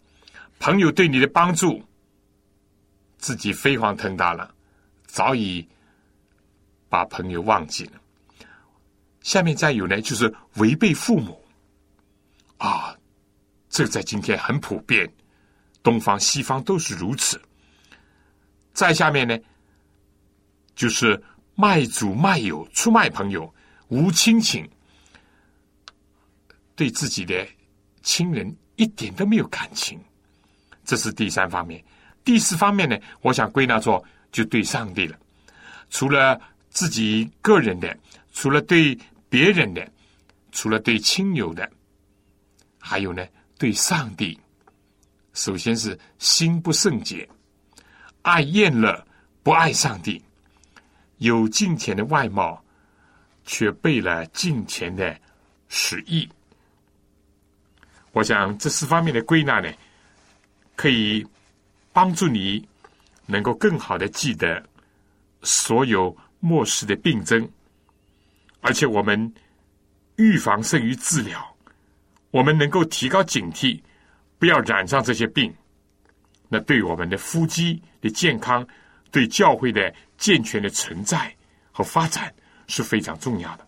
[0.58, 1.84] 朋友对你的帮助。
[3.20, 4.52] 自己飞黄腾达了，
[5.06, 5.68] 早已
[6.88, 8.02] 把朋友忘记了。
[9.22, 11.46] 下面再有呢，就是违背父母
[12.58, 12.98] 啊，
[13.70, 15.08] 这在今天很普遍，
[15.84, 17.40] 东方西方都是如此。
[18.74, 19.38] 再下面呢，
[20.74, 21.22] 就是
[21.56, 23.54] 卖主卖友、出卖朋友、
[23.90, 24.68] 无亲情，
[26.76, 27.46] 对自己的
[28.02, 30.00] 亲人一点都没有感情，
[30.86, 31.84] 这是第三方面。
[32.24, 35.18] 第四方面呢，我想归纳作就对上帝了。
[35.90, 37.98] 除了自己个人的，
[38.32, 38.96] 除了对
[39.28, 39.92] 别人的，
[40.52, 41.68] 除了对亲友的，
[42.78, 43.26] 还有呢，
[43.58, 44.40] 对上帝。
[45.34, 47.28] 首先是心不圣洁，
[48.22, 49.04] 爱厌乐，
[49.42, 50.24] 不爱上帝，
[51.18, 52.64] 有金钱的外貌，
[53.46, 55.20] 却背了金钱的
[55.68, 56.30] 实意。
[58.12, 59.74] 我想这四方面的归纳呢，
[60.76, 61.26] 可以。
[62.00, 62.66] 帮助你
[63.26, 64.66] 能够更好的记得
[65.42, 67.46] 所有末世的病症，
[68.62, 69.34] 而且我们
[70.16, 71.54] 预防胜于治疗，
[72.32, 73.82] 我们能够提高警惕，
[74.38, 75.54] 不要染上这些病。
[76.48, 78.66] 那对我们的腹肌的健康，
[79.12, 81.36] 对教会的健全的存在
[81.70, 82.34] 和发展
[82.68, 83.68] 是非常重要的。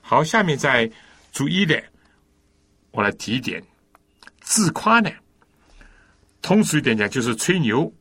[0.00, 0.90] 好，下面再
[1.30, 1.80] 逐一的
[2.90, 3.62] 我来提一点
[4.40, 5.08] 自夸呢。
[6.48, 7.92] 通俗一点讲，就是吹牛。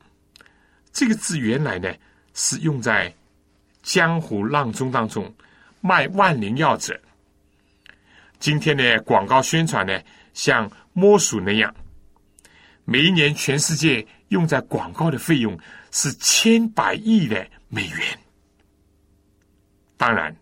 [0.94, 1.94] 这个字原来呢
[2.34, 3.14] 是用在
[3.84, 5.30] 江湖浪中当中
[5.82, 6.98] 卖万灵药者。
[8.40, 10.02] 今天的广告宣传呢，
[10.34, 11.76] 像摸鼠那样，
[12.86, 15.60] 每一年全世界用在广告的费用
[15.92, 18.18] 是千百亿的美元。
[19.98, 20.34] 当然，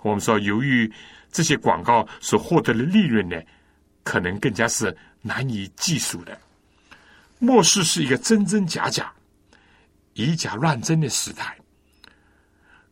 [0.00, 0.90] 我们说由于
[1.30, 3.38] 这些广告所获得的利润呢，
[4.02, 6.40] 可能更加是难以计数的。
[7.42, 9.12] 末世是一个真真假假、
[10.14, 11.58] 以假乱真的时代，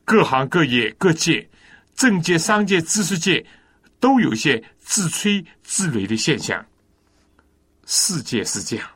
[0.05, 1.49] 各行各业、各界、
[1.95, 3.47] 政界、商界、知识界
[4.01, 6.67] 都有一些自吹自擂的现象。
[7.87, 8.91] 世界是这样，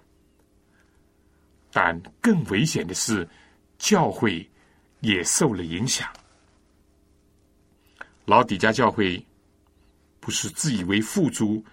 [1.71, 3.27] 但更危险的是，
[3.79, 4.51] 教会
[5.03, 6.09] 也受了影响。
[8.25, 9.25] 老底家教会
[10.19, 11.65] 不是自以为富足，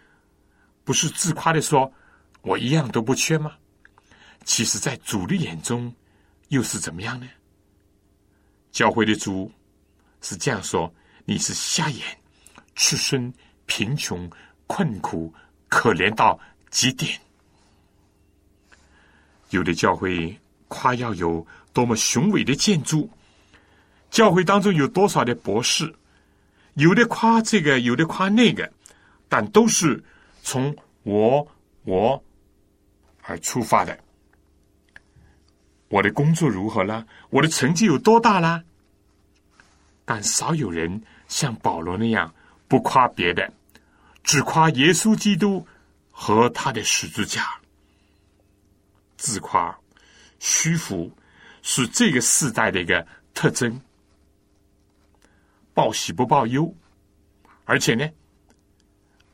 [0.84, 1.92] 不是自夸的说
[2.44, 3.58] “我一样都不缺”吗？
[4.44, 5.94] 其实，在主的眼中，
[6.50, 7.28] 又是怎么样呢？
[8.72, 9.52] 教会的主
[10.22, 10.92] 是这样说
[11.26, 12.06] ：“你是瞎眼、
[12.76, 13.32] 出身、
[13.66, 14.30] 贫穷、
[14.66, 15.34] 困苦、
[15.68, 16.40] 可怜到
[16.70, 17.20] 极点。”
[19.52, 20.36] 有的教会
[20.68, 23.10] 夸耀有多么雄伟的建筑，
[24.10, 25.94] 教会当中有多少的博士。
[26.76, 28.72] 有的夸这个，有的夸那个，
[29.28, 30.02] 但都是
[30.42, 31.46] 从我
[31.84, 32.24] 我
[33.22, 33.98] 而出发的。
[35.92, 37.06] 我的工作如何了？
[37.30, 38.64] 我的成绩有多大了？
[40.06, 42.34] 但少有人像保罗那样
[42.70, 43.52] 不夸别的，
[44.24, 45.68] 只夸耶稣基督
[46.10, 47.60] 和他的十字架。
[49.18, 49.78] 自夸、
[50.40, 51.12] 虚浮
[51.62, 53.80] 是这个时代的一个特征。
[55.74, 56.74] 报喜不报忧，
[57.66, 58.10] 而且呢，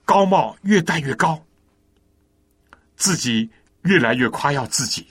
[0.06, 1.40] 高帽越戴越高，
[2.96, 3.50] 自己
[3.84, 5.08] 越来越夸耀自己，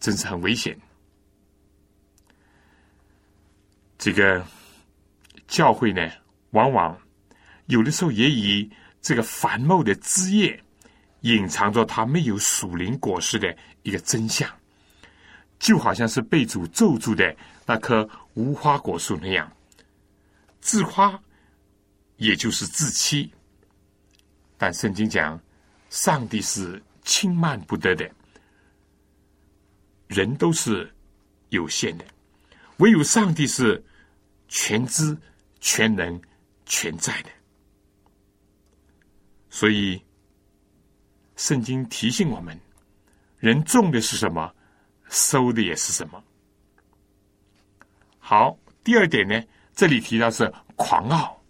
[0.00, 0.76] 真是很危险。
[3.98, 4.44] 这个
[5.46, 6.10] 教会呢，
[6.50, 6.98] 往往
[7.66, 8.68] 有的时候也以
[9.00, 10.60] 这个繁茂的枝叶，
[11.20, 14.50] 隐藏着它没有属灵果实的一个真相，
[15.58, 18.08] 就好像是被主咒住的那棵。
[18.34, 19.52] 无花果树那样
[20.60, 21.20] 自夸，
[22.16, 23.30] 也就是自欺。
[24.56, 25.38] 但圣经讲，
[25.90, 28.08] 上帝是轻慢不得的，
[30.10, 30.92] 人都是
[31.50, 32.04] 有限的，
[32.78, 33.80] 唯有上帝是
[34.48, 35.16] 全知、
[35.60, 36.20] 全能、
[36.66, 37.30] 全在的。
[39.48, 40.04] 所以，
[41.36, 42.58] 圣经提醒我们：
[43.38, 44.52] 人种的是什么，
[45.08, 46.20] 收的也是什么。
[48.18, 49.40] 好，第二点呢，
[49.76, 51.40] 这里提到是狂傲，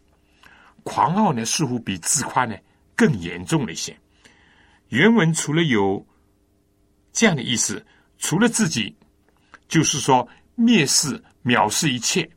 [0.83, 2.55] 狂傲呢似乎比自夸呢
[2.95, 3.99] 更严重了一些。
[4.89, 6.07] 原文除了有
[7.11, 7.83] 这样的意思，
[8.21, 8.95] 除了自己，
[9.67, 12.31] 就是说蔑视、藐视一切。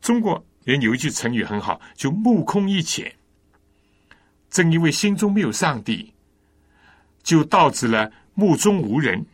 [0.00, 3.12] 中国人有一句成语很好，就目空一切。
[4.48, 6.14] 正因为心中没有上帝，
[7.24, 9.26] 就导致了目中无人。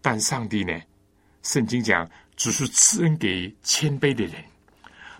[0.00, 0.80] 但上帝呢，
[1.42, 2.10] 圣经讲。
[2.36, 4.42] 只是赐恩给谦卑的人，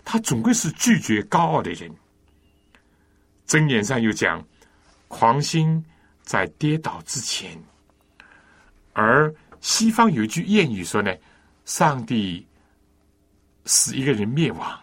[0.03, 1.89] 他总归是拒绝高傲的人。
[3.47, 4.45] 箴言上又讲，
[5.07, 5.81] 狂心
[6.23, 7.57] 在跌倒之前。
[8.95, 11.13] 而西方有一句谚语说呢，
[11.65, 12.47] 上帝
[13.65, 14.79] 使一个人灭亡，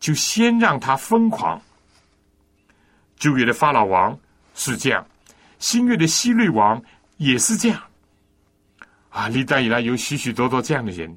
[0.00, 1.60] 就先让他疯狂。
[3.18, 4.18] 旧约的法老王
[4.54, 5.06] 是这样，
[5.58, 6.82] 新约的希律王
[7.18, 7.82] 也是这样。
[9.10, 11.14] 啊，历代以来有许许多多这样的人。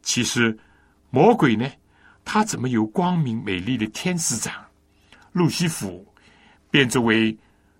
[0.00, 0.56] 其实，
[1.10, 1.68] 魔鬼呢，
[2.24, 4.64] 他怎么由光明美丽的天使长
[5.32, 6.06] 路西弗
[6.70, 7.36] 变作为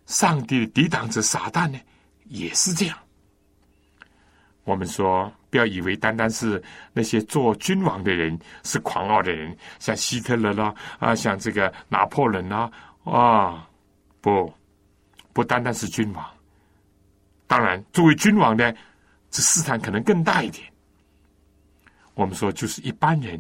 [0.07, 1.79] 上帝的抵挡者撒旦呢？
[2.33, 2.99] 也是这样。
[4.65, 6.63] 我们说，不要以为单单是
[6.93, 12.71] 那些做君王的人是狂傲的人，像希特勒啦啊，像这个拿破仑啊
[13.05, 13.69] 啊，
[14.21, 14.53] 不，
[15.33, 16.25] 不单单是君王。
[17.47, 18.75] 当然，作为君王的，
[19.31, 20.67] 这试探可能更大一点。
[22.15, 23.39] 我们说，就是一般人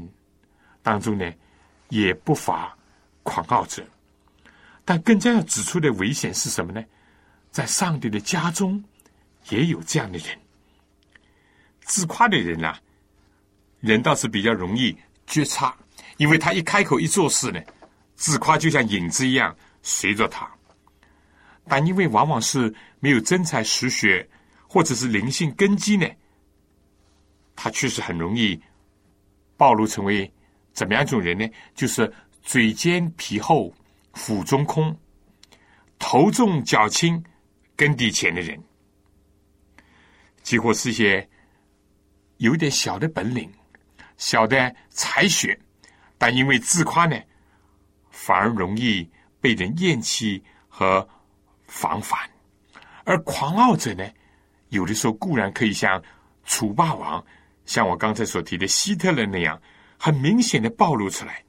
[0.83, 1.33] 当中呢，
[1.89, 2.77] 也不乏
[3.23, 3.83] 狂傲者，
[4.85, 6.85] 但更加要指出的危险是什么呢？
[7.53, 8.83] 在上帝的家中
[9.51, 10.27] 也有这样的人，
[11.83, 12.81] 自夸的人啊，
[13.81, 14.97] 人倒是比较容易
[15.27, 15.77] 觉察，
[16.17, 17.61] 因为他一开口一做事呢，
[18.17, 20.51] 自夸就像影子一样随着他，
[21.69, 24.27] 但因为往往是没有真才实学，
[24.67, 26.09] 或者是灵性根基呢。
[27.55, 28.59] 他确实很容易
[29.59, 30.33] 暴露成为
[30.73, 31.47] 怎么样一种人呢？
[31.75, 32.11] 就是
[32.43, 33.73] 嘴尖皮厚、
[34.15, 34.99] 腹中空、
[35.99, 37.23] 头重脚轻、
[37.77, 38.63] 耕地前的人，
[40.43, 41.29] 几乎是些
[42.39, 43.51] 有点小的本领、
[44.17, 45.59] 小的才学，
[46.19, 47.17] 但因为自夸呢，
[48.11, 49.09] 反而容易
[49.41, 51.09] 被人厌弃和
[51.67, 52.19] 防范；
[53.05, 54.09] 而狂傲者呢，
[54.69, 56.03] 有的时候固然可以像
[56.45, 57.25] 楚霸王，
[57.65, 59.61] 像我刚才所提的希特勒那样，
[59.99, 61.43] 很明显的暴露出来，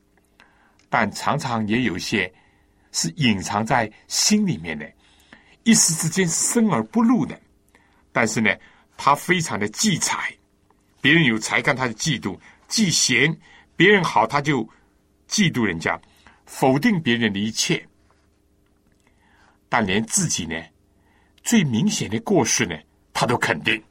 [0.89, 2.31] 但常常也有些
[2.91, 4.91] 是隐藏在心里面的，
[5.63, 7.39] 一时之间生而不露的。
[8.11, 8.49] 但是呢，
[8.97, 10.33] 他非常的忌才，
[11.01, 12.37] 别人有才干，他就嫉妒；
[12.67, 13.35] 忌贤，
[13.75, 14.67] 别人好，他就
[15.27, 15.99] 嫉妒人家。
[16.45, 17.83] 否定别人的一切，
[19.69, 20.61] 但连自己呢
[21.41, 22.77] 最明显的过失呢，
[23.13, 23.81] 他都肯定。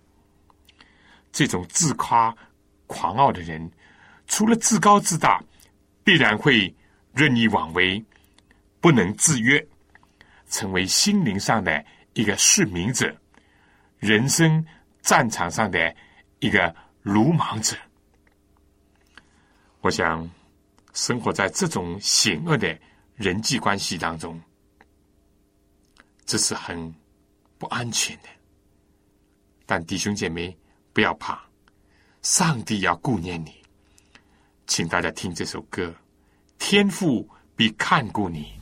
[1.33, 2.33] 这种自夸、
[2.87, 3.69] 狂傲的人，
[4.27, 5.43] 除了自高自大，
[6.05, 6.73] 必然会
[7.15, 8.05] 任意妄为，
[8.83, 9.67] 不能自约，
[10.53, 13.13] 成为心灵上的一个失明者，
[13.99, 14.65] 人生
[15.01, 15.93] 战场上的
[16.39, 16.73] 一个
[17.03, 17.77] 鲁莽者。
[19.81, 20.31] 我想。
[20.95, 22.79] 生活在这种险恶的
[23.15, 24.39] 人际关系当中，
[26.27, 26.95] 这是很
[27.57, 28.29] 不安全的。
[29.65, 30.55] 但弟兄姐妹
[30.93, 31.43] 不要怕，
[32.21, 33.55] 上帝要顾念你。
[34.67, 35.95] 请大家听这首歌，
[36.59, 37.27] 天父
[37.57, 38.53] 必看顾你。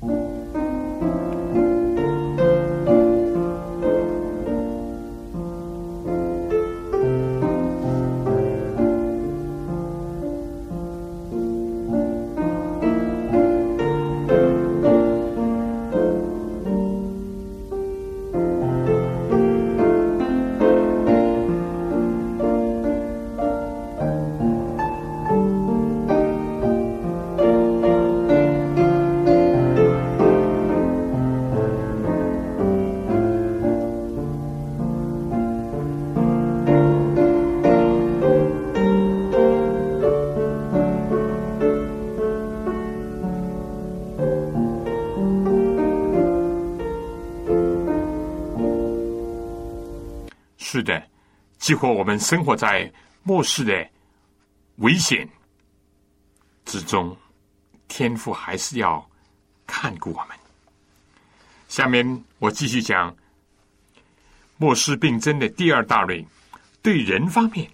[51.70, 52.92] 几乎我们生活在
[53.22, 53.88] 末世的
[54.78, 55.28] 危险
[56.64, 57.16] 之中，
[57.86, 59.08] 天父还是要
[59.68, 60.36] 看顾我们。
[61.68, 63.16] 下面我继续讲
[64.56, 66.26] 末世病症的第二大类，
[66.82, 67.70] 对人方面，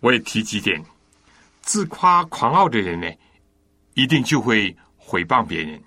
[0.00, 0.84] 我也提几点：
[1.62, 3.08] 自夸狂傲的人呢，
[3.94, 5.80] 一定就会毁谤别人。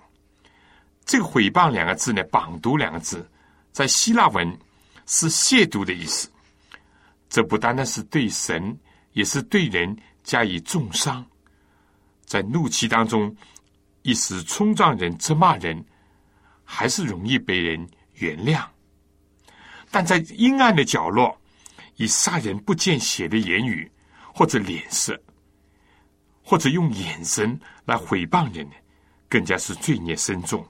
[1.03, 3.29] 这个“毁谤”两个字呢，“榜读”两个字，
[3.73, 4.57] 在希腊文。
[5.05, 6.31] 是亵渎的意思，
[7.33, 8.77] 这不单单是对神，
[9.13, 11.25] 也是对人加以重伤。
[12.27, 13.35] 在怒气当中
[14.03, 15.83] 一时冲撞人、责骂人，
[16.63, 18.63] 还是容易被人原谅；
[19.89, 21.35] 但在阴暗的角落，
[21.95, 23.91] 以杀人不见血的言语，
[24.31, 25.19] 或者脸色，
[26.43, 28.69] 或者用眼神来毁谤人，
[29.27, 30.63] 更加是罪孽深重。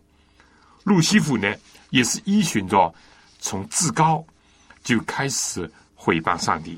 [0.85, 1.53] 路西弗呢，
[1.89, 2.95] 也是依循着。
[3.39, 4.25] 从至高
[4.81, 5.69] 就开始
[6.03, 6.77] 毁谤上帝。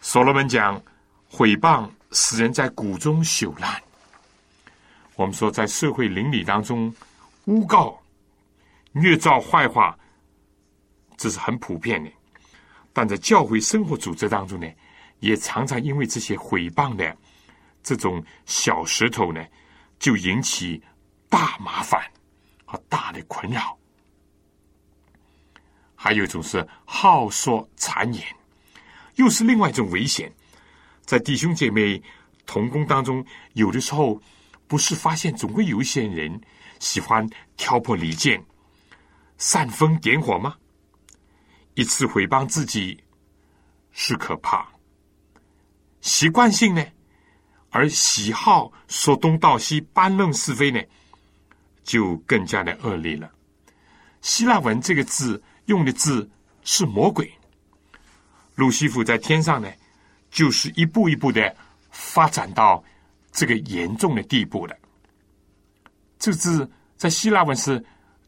[0.00, 0.82] 所罗门讲，
[1.28, 3.82] 毁谤使人在谷中朽烂。
[5.16, 6.90] 我们说，在社会邻里当中，
[7.44, 8.00] 诬告、
[8.92, 9.94] 虐造、坏话，
[11.18, 12.10] 这是很普遍的。
[12.94, 14.66] 但在教会生活组织当中呢，
[15.20, 17.14] 也常常因为这些毁谤的
[17.82, 19.44] 这种小石头呢，
[19.98, 20.82] 就引起
[21.28, 22.02] 大麻烦
[22.64, 23.76] 和大的困扰。
[26.04, 28.22] 还有一种是好说谗言，
[29.14, 30.30] 又是另外一种危险。
[31.06, 32.02] 在弟兄姐妹
[32.44, 33.24] 同工当中，
[33.54, 34.20] 有的时候
[34.66, 36.38] 不是发现总会有一些人
[36.78, 37.26] 喜欢
[37.56, 38.44] 挑拨离间、
[39.38, 40.56] 煽风点火吗？
[41.72, 43.02] 一次毁谤自己
[43.90, 44.68] 是可怕，
[46.02, 46.84] 习惯性呢，
[47.70, 50.82] 而喜好说东道西、搬弄是非呢，
[51.82, 53.32] 就更加的恶劣了。
[54.20, 55.42] 希腊文这个字。
[55.66, 56.28] 用的字
[56.62, 57.32] 是魔鬼。
[58.54, 59.68] 路西弗在天上呢，
[60.30, 61.54] 就是一步一步的
[61.90, 62.82] 发展到
[63.32, 64.78] 这个严重的地步的。
[66.18, 67.84] 这个字在希腊文是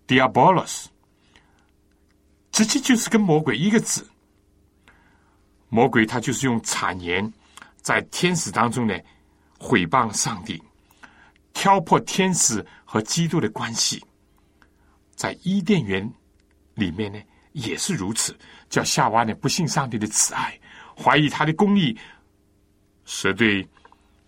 [0.07, 0.87] diabolos，
[2.51, 4.07] 直接就是跟魔鬼一个字。
[5.69, 7.33] 魔鬼他就是用谗言
[7.81, 8.99] 在天使当中呢
[9.59, 10.63] 毁谤上帝，
[11.53, 14.05] 挑破天使和基督的关系，
[15.15, 16.13] 在伊甸园。
[16.77, 17.19] 里面呢
[17.53, 18.35] 也是如此，
[18.71, 20.59] 叫夏娃呢不信上帝的慈爱，
[20.97, 21.99] 怀疑他的公义。
[23.05, 23.67] 蛇对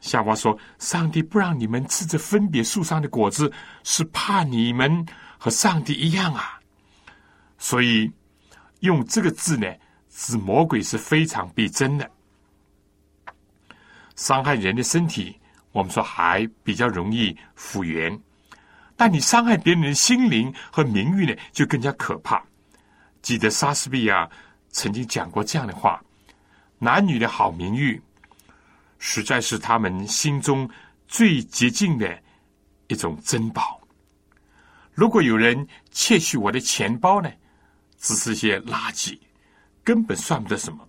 [0.00, 6.60] 夏娃说：“上帝不让你们吃这分别树上的果子，是怕你们和上帝一样啊。”
[7.58, 8.10] 所以
[8.80, 9.66] 用这个字呢，
[10.08, 12.08] 指魔鬼是非常逼真的，
[14.14, 15.38] 伤害人的身体。
[15.72, 18.18] 我们说还比较容易复原，
[18.98, 22.44] 但你伤害别人的心灵和名誉呢，就更加可怕。
[23.22, 24.28] 记得莎士比亚
[24.70, 26.02] 曾经讲过这样的话：
[26.80, 28.02] 男女的好名誉，
[28.98, 30.68] 实在是他们心中
[31.06, 32.20] 最洁净的
[32.88, 33.80] 一种珍宝。
[34.92, 37.30] 如果有人窃取我的钱包呢，
[38.00, 39.16] 只是些垃圾，
[39.84, 40.84] 根本算不得什么。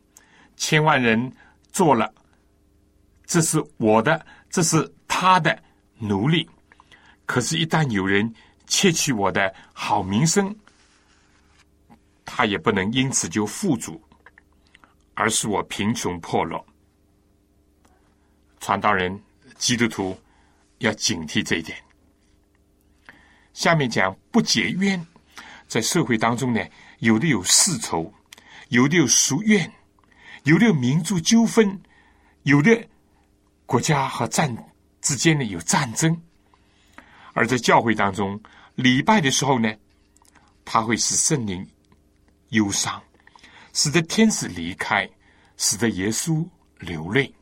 [0.58, 1.32] 千万人
[1.72, 2.12] 做了，
[3.28, 5.62] 这是我的，这是他的
[6.00, 6.50] 奴隶。
[7.30, 8.34] 可是，一旦有人
[8.66, 10.56] 窃取我的好名声，
[12.26, 14.02] 他也不能因此就富足，
[15.14, 16.66] 而是我贫穷破落。
[18.60, 19.22] 传道人、
[19.60, 20.20] 基督徒
[20.80, 21.78] 要警惕这一点。
[23.54, 25.06] 下面讲不结冤，
[25.68, 26.60] 在社会当中呢，
[26.98, 28.12] 有的有世仇，
[28.70, 29.72] 有的有俗怨，
[30.46, 31.80] 有的有民族纠纷，
[32.42, 32.88] 有的
[33.68, 34.52] 国家和战
[35.00, 36.20] 之间呢有战争。
[37.34, 38.42] 而在教会当中
[38.76, 39.74] 礼拜的时候呢，
[40.66, 41.68] 他会使圣灵
[42.50, 43.02] 忧伤，
[43.74, 45.10] 使得天使离开，
[45.58, 46.48] 使得耶稣
[46.80, 47.34] 流泪。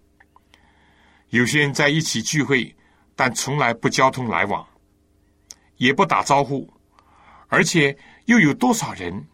[1.30, 2.76] 有些人在一起聚会，
[3.16, 4.66] 但从来不交通来往，
[5.78, 6.72] 也不打招呼，
[7.48, 9.28] 而且又有多少人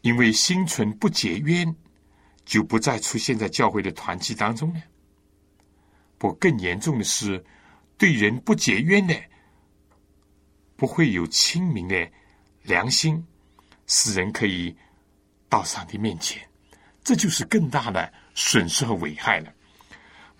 [0.00, 1.76] 因为心存不解冤，
[2.44, 4.82] 就不再出现在教会的团契当中呢？
[6.18, 7.44] 不，更严重的是，
[8.02, 9.14] 对人不解冤的。
[10.74, 12.10] 不会有清明的
[12.62, 13.24] 良心，
[13.86, 14.76] 使人可以
[15.48, 16.42] 到上帝面前，
[17.04, 19.52] 这就是更大的损失和危害了。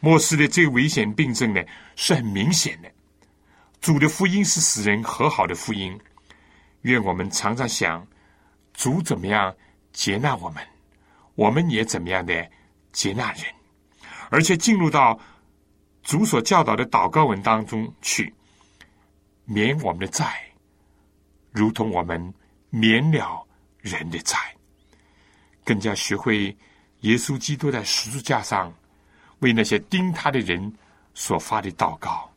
[0.01, 1.63] 末世的这个危险病症呢，
[1.95, 2.91] 是很明显的。
[3.81, 5.97] 主的福音是使人和好的福音，
[6.81, 8.05] 愿我们常常想，
[8.75, 9.55] 主怎么样
[9.93, 10.61] 接纳我们，
[11.37, 12.51] 我们也怎么样的
[12.91, 13.45] 接纳人，
[14.31, 15.17] 而且进入到
[16.03, 18.33] 主所教导的祷告文当中去。
[19.45, 20.41] 免我们的债，
[21.51, 22.33] 如同我们
[22.71, 23.45] 免了
[23.81, 24.39] 人的债。
[25.65, 26.57] 更加学会
[27.01, 28.73] 耶稣基督在十字架上
[29.41, 30.73] 为那些钉他的人
[31.13, 32.31] 所发的祷告：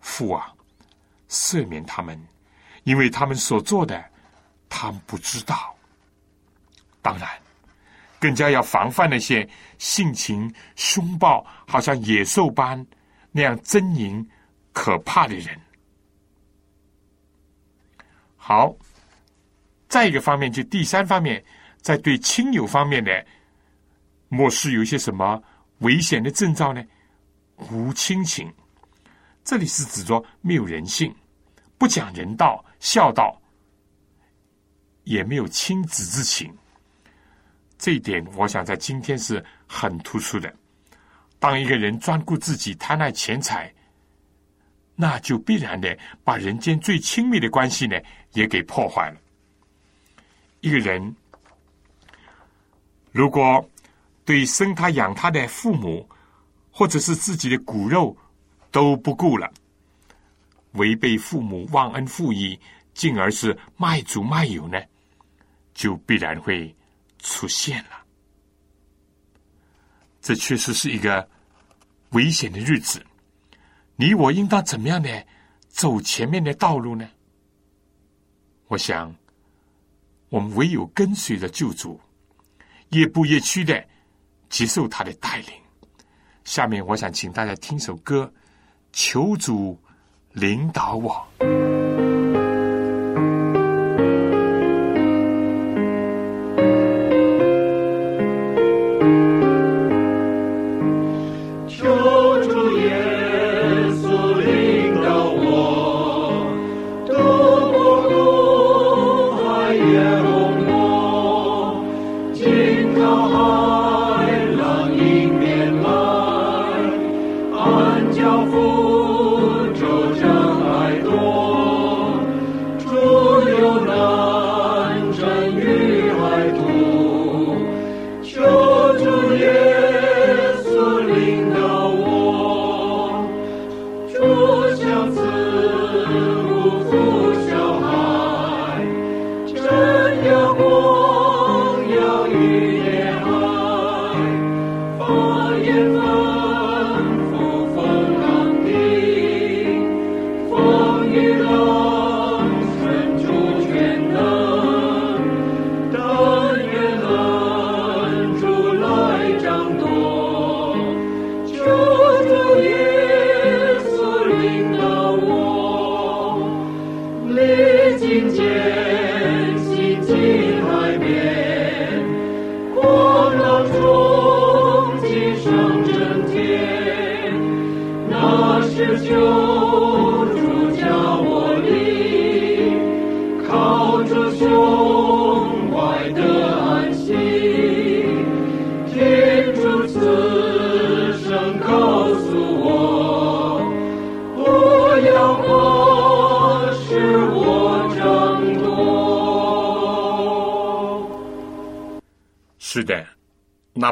[0.00, 0.52] 父啊，
[1.28, 2.22] 赦免他们，
[2.84, 4.04] 因为他们所做的，
[4.68, 5.74] 他们不知道。
[7.00, 7.28] 当然，
[8.26, 9.48] 更加要防范那些
[9.78, 12.84] 性情凶暴、好像野兽般
[13.30, 14.26] 那样狰狞、
[14.72, 15.56] 可怕的人。
[18.34, 18.74] 好，
[19.88, 21.40] 再一个方面，就第三方面，
[21.80, 23.24] 在对亲友方面的，
[24.28, 25.40] 末世有一些什么
[25.78, 26.84] 危险的征兆呢？
[27.70, 28.52] 无亲情，
[29.44, 31.14] 这里是指着没有人性，
[31.78, 33.40] 不讲人道、孝道，
[35.04, 36.52] 也没有亲子之情。
[37.86, 40.52] 这一点，我想在今天是很突出的。
[41.38, 43.72] 当一个人专顾自己、贪爱钱财。
[44.96, 47.96] 那就必然的把人间最亲密的关系呢，
[48.32, 49.20] 也给破坏了。
[50.62, 51.14] 一个人
[53.12, 53.64] 如果
[54.24, 56.08] 对生他养他的父母，
[56.72, 58.16] 或者是自己的骨肉
[58.72, 59.48] 都不顾了，
[60.72, 62.58] 违背父母忘恩负义，
[62.94, 64.82] 进而是卖主卖友呢，
[65.72, 66.74] 就必然会
[67.26, 68.04] 出现了。
[70.20, 71.28] 这确实是一个
[72.10, 73.04] 危险的日子。
[73.96, 75.08] 你我应当怎么样呢
[75.68, 77.08] 走前面的道路呢？
[78.68, 79.14] 我想，
[80.28, 82.00] 我们唯有跟随着救主，
[82.90, 83.84] 一步一趋的
[84.48, 85.48] 接受他的带领。
[86.44, 88.32] 下面，我想请大家听首歌，
[88.92, 89.78] 求主
[90.32, 91.65] 领导我。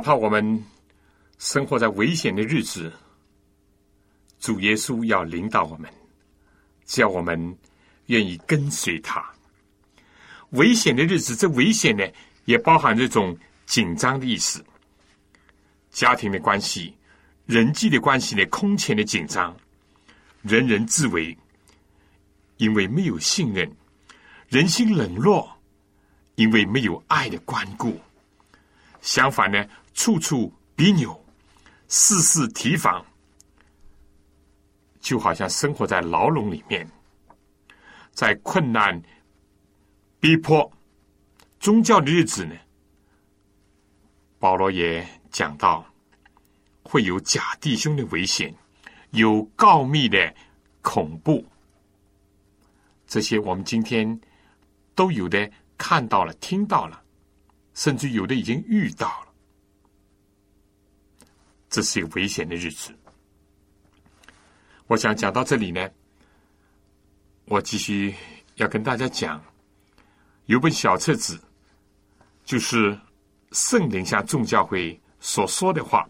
[0.05, 0.63] 怕我们
[1.39, 2.93] 生活在危险的日子，
[4.39, 5.91] 主耶稣要领导我们，
[6.85, 7.59] 只要我们
[8.09, 9.25] 愿意跟随他。
[10.51, 12.05] 危险的日子，这危险呢，
[12.45, 13.35] 也包含这种
[13.65, 14.63] 紧张的意思。
[15.91, 16.95] 家庭的关系、
[17.47, 19.57] 人际的关系呢，空前的紧张，
[20.43, 21.35] 人人自危，
[22.59, 23.67] 因为没有信任；
[24.49, 25.51] 人心冷落，
[26.35, 27.99] 因为没有爱的关顾。
[29.01, 31.25] 相反呢，处处比扭，
[31.89, 33.05] 事事提防，
[35.01, 36.87] 就好像生活在牢笼里面，
[38.13, 39.01] 在困难、
[40.21, 40.71] 逼迫、
[41.59, 42.55] 宗教的日子呢。
[44.39, 45.87] 保罗也讲到，
[46.83, 48.55] 会有假弟兄的危险，
[49.13, 50.35] 有告密的
[50.83, 51.47] 恐怖，
[53.07, 54.21] 这些我们今天
[54.95, 57.01] 都有的看到了、听到了。
[57.73, 59.34] 甚至有的已经遇到了，
[61.75, 62.95] 这是一个危险的日子。
[64.87, 65.91] 我想讲到这里呢，
[67.47, 68.15] 我继续
[68.55, 69.43] 要跟大家讲，
[70.47, 71.37] 有本小册子，
[72.45, 72.97] 就是
[73.51, 76.09] 圣灵向众教会所说的话，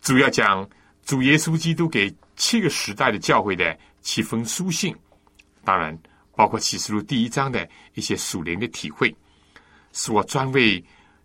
[0.00, 0.66] 主要讲
[1.04, 4.96] 主耶稣基督给七个时代的教会的七封书信，
[5.62, 5.94] 当然
[6.34, 9.14] 包括启示录第一章的一些属灵的体会。
[9.92, 10.82] 是我专为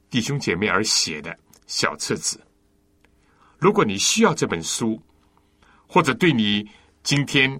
[0.09, 1.33] 弟兄姐妹而写的
[1.67, 2.37] 小册子。
[3.57, 5.01] 如果你需要这本书，
[5.87, 6.69] 或者对你
[7.03, 7.59] 今天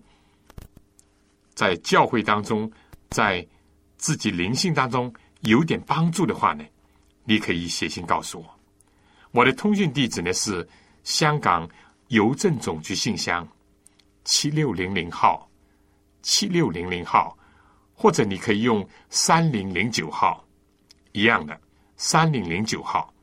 [1.54, 2.72] 在教会当中、
[3.10, 3.46] 在
[3.98, 6.64] 自己灵性当中有点帮助的话呢，
[7.24, 8.60] 你可以写信告诉我。
[9.32, 10.68] 我的通讯地址呢是
[11.04, 11.68] 香港
[12.10, 13.48] 邮政总局信箱
[14.24, 15.50] 七六零零号，
[16.22, 17.38] 七六零零号，
[17.94, 20.46] 或者你可以用三零零九号。
[21.14, 21.58] 一样的，
[21.96, 23.14] 三零零九号。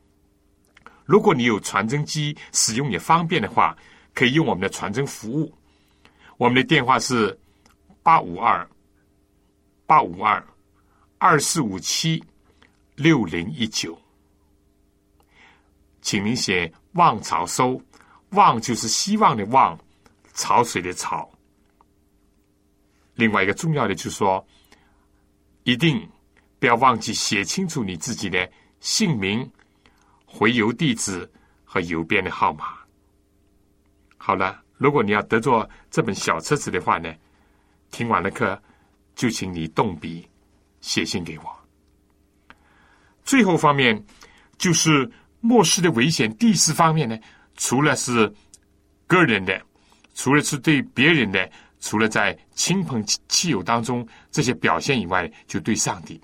[1.05, 3.77] 如果你有传真机使用也方便的话，
[4.13, 5.53] 可以用我们的传真服务。
[6.37, 7.37] 我们的电话是
[8.01, 8.67] 八五二
[9.85, 10.43] 八五二
[11.17, 12.23] 二四五七
[12.95, 13.97] 六零一九，
[16.01, 17.81] 请您写“望潮收
[18.31, 19.79] ”，“望”就是希望的“望”，
[20.33, 21.29] 潮水的“潮”。
[23.15, 24.45] 另外一个重要的就是说，
[25.63, 26.09] 一定。
[26.59, 28.49] 不要忘记写清楚你自己的
[28.79, 29.51] 姓名、
[30.35, 31.29] 回邮地址
[31.63, 32.65] 和邮编的号码。
[34.17, 37.13] 好了，如果你要得着这本小册子的话呢，
[37.91, 38.59] 听完了课
[39.13, 40.27] 就请你动笔
[40.81, 41.45] 写信给我。
[43.23, 44.03] 最后方面
[44.57, 45.07] 就是
[45.39, 46.35] 末世的危险。
[46.37, 47.15] 第四方面呢，
[47.55, 48.33] 除了是
[49.05, 49.61] 个人的，
[50.15, 51.47] 除了是对别人的，
[51.79, 56.19] 除了在亲朋戚友当中这些表现以外，就对上帝。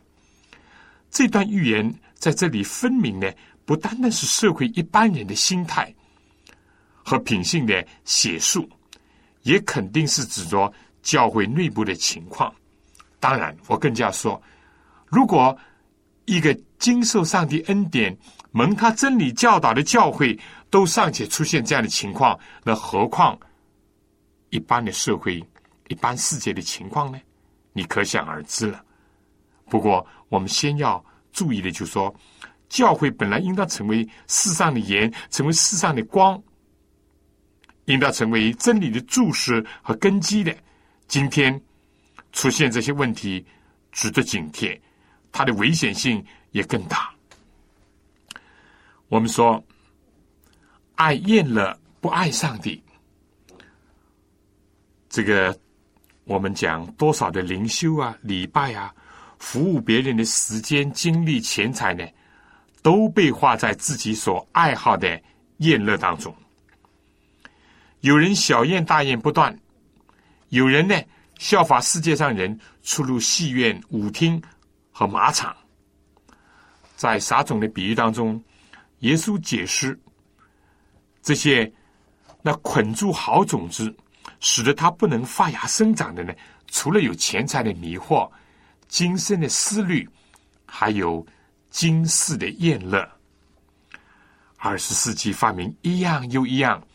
[1.11, 3.31] 这段预言在这里分明呢，
[3.69, 5.93] 不单单是社会一般人的心态
[7.03, 8.67] 和品性的写述，
[9.43, 12.51] 也肯定是指着教会内部的情况。
[13.19, 14.41] 当然，我更加说，
[15.05, 15.55] 如果
[16.25, 18.17] 一个经受上帝恩典、
[18.49, 20.35] 蒙他真理教导的教会
[20.71, 23.37] 都尚且出现这样的情况，那何况
[24.49, 25.45] 一般的社会、
[25.89, 27.19] 一般世界的情况呢？
[27.73, 28.83] 你可想而知了。
[29.69, 32.11] 不过，我们先要注意的，就是说，
[32.69, 36.41] 教会本来应当成为世上的盐，成为世上的光，
[37.85, 40.55] 应当成为真理的注释和根基的。
[41.07, 41.59] 今天
[42.31, 43.43] 出现这些问题，
[43.91, 44.79] 值得警惕，
[45.31, 47.09] 它的危险性也更大。
[49.07, 49.61] 我们说，
[50.93, 52.81] 爱厌了，不爱上帝，
[55.09, 55.57] 这个
[56.25, 58.93] 我们讲多少的灵修啊、礼拜啊。
[59.39, 62.05] 服务别人的时间、精力、钱财呢，
[62.81, 65.21] 都被花在自己所爱好的
[65.57, 66.35] 宴乐当中。
[68.01, 69.57] 有人小宴大宴不断，
[70.49, 70.95] 有人呢
[71.37, 74.41] 效法世界上人出入戏院、舞厅
[74.91, 75.55] 和马场。
[76.95, 78.41] 在撒种的比喻当中，
[78.99, 79.97] 耶稣解释
[81.21, 81.71] 这些
[82.41, 83.93] 那捆住好种子，
[84.39, 86.33] 使得它不能发芽生长的呢，
[86.67, 88.29] 除了有钱财的迷惑。
[88.87, 90.09] 今生的思虑，
[90.65, 91.25] 还有
[91.69, 93.07] 今世的厌乐。
[94.57, 96.85] 二十世纪发明一样又一样，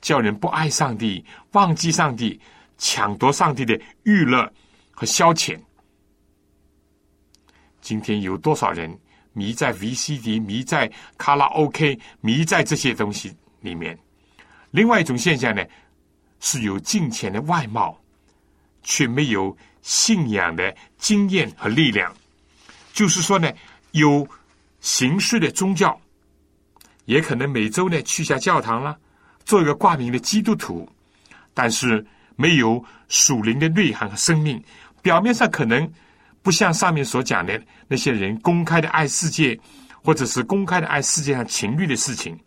[0.00, 2.40] 叫人不爱上帝、忘记上帝、
[2.78, 4.50] 抢夺上帝的娱乐
[4.90, 5.60] 和消遣。
[7.80, 8.98] 今天有多少人
[9.32, 13.98] 迷在 VCD、迷在卡拉 OK、迷在这些东西里面？
[14.70, 15.62] 另外一种现象呢，
[16.40, 18.00] 是有金钱的外貌，
[18.82, 22.14] 却没有信仰的经验和力量。
[22.92, 23.50] 就是说呢，
[23.92, 24.26] 有
[24.80, 26.00] 形式的宗教，
[27.04, 28.96] 也可能每周呢去下教堂啦，
[29.44, 30.88] 做一个挂名的基督徒，
[31.52, 32.04] 但是
[32.36, 34.62] 没有属灵的内涵和生命。
[35.02, 35.90] 表面上可能
[36.42, 39.58] 不像上面所讲的那些人公开的爱世界，
[40.02, 42.38] 或者是公开的爱世界上情欲的事情，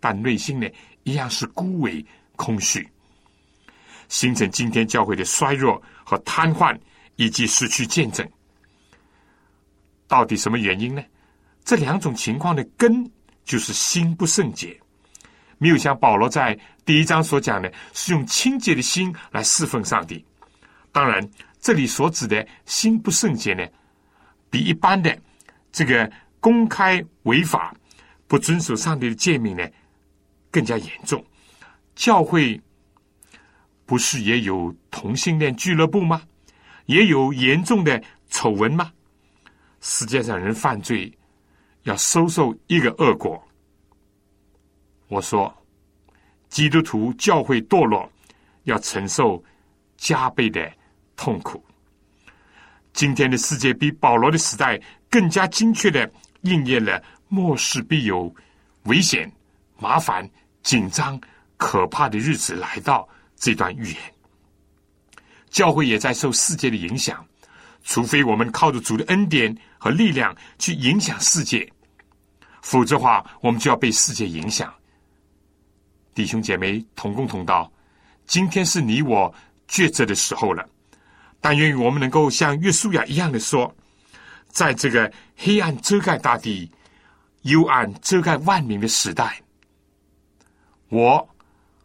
[0.00, 0.66] 但内心呢
[1.04, 2.04] 一样是孤萎
[2.36, 2.86] 空虚，
[4.08, 6.78] 形成今天教会的衰弱和瘫痪，
[7.16, 8.26] 以及失去见证。
[10.10, 11.00] 到底什么原因呢？
[11.64, 13.08] 这两种情况的根
[13.44, 14.76] 就是心不圣洁，
[15.56, 20.24] 没有像保罗在第一章所讲的，是用清洁的心来侍奉上帝。
[20.90, 21.24] 当然，
[21.60, 23.64] 这里所指的心不圣洁呢，
[24.50, 25.16] 比一般的
[25.70, 27.72] 这个公开违法、
[28.26, 29.64] 不遵守上帝的诫命呢，
[30.50, 31.24] 更加严重。
[31.94, 32.60] 教会
[33.86, 36.20] 不是也有同性恋俱乐部吗？
[36.86, 38.90] 也有严重的丑闻吗？
[39.80, 41.12] 世界上人犯罪
[41.82, 43.42] 要收受一个恶果。
[45.08, 45.52] 我说，
[46.48, 48.10] 基督徒教会堕落
[48.64, 49.42] 要承受
[49.96, 50.70] 加倍的
[51.16, 51.64] 痛苦。
[52.92, 56.10] 今天的世界比保罗的时代更加精确的
[56.42, 58.32] 应验了“末世必有
[58.84, 59.30] 危险、
[59.78, 60.28] 麻烦、
[60.62, 61.20] 紧张、
[61.56, 63.96] 可怕的日子来到”这段预言。
[65.48, 67.26] 教会也在受世界的影响。
[67.82, 71.70] 除非我们靠着主的恩典和力量去影响世界，
[72.62, 74.72] 否则话，我们就要被世界影响。
[76.14, 77.72] 弟兄姐妹同工同道，
[78.26, 79.34] 今天是你我
[79.68, 80.68] 抉择的时候了。
[81.40, 83.74] 但愿我们能够像约书亚一样的说，
[84.48, 86.70] 在这个黑暗遮盖大地、
[87.42, 89.40] 幽暗遮盖万民的时代，
[90.90, 91.26] 我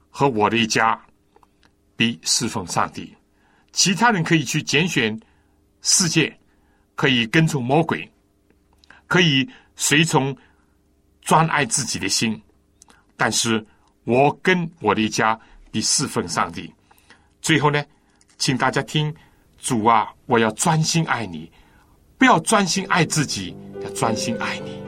[0.09, 1.01] 和我的一家
[1.95, 3.15] 必侍奉上帝，
[3.71, 5.17] 其他人可以去拣选。
[5.87, 6.35] 世界
[6.95, 8.11] 可以跟从魔鬼，
[9.05, 10.35] 可以随从
[11.21, 12.41] 专爱自己的心，
[13.15, 13.63] 但是
[14.03, 15.39] 我跟我的一家
[15.71, 16.73] 必侍奉上帝。
[17.39, 17.85] 最后呢，
[18.39, 19.13] 请大家听
[19.59, 21.51] 主啊，我要专心爱你，
[22.17, 24.84] 不要专心爱自己，要专心爱你。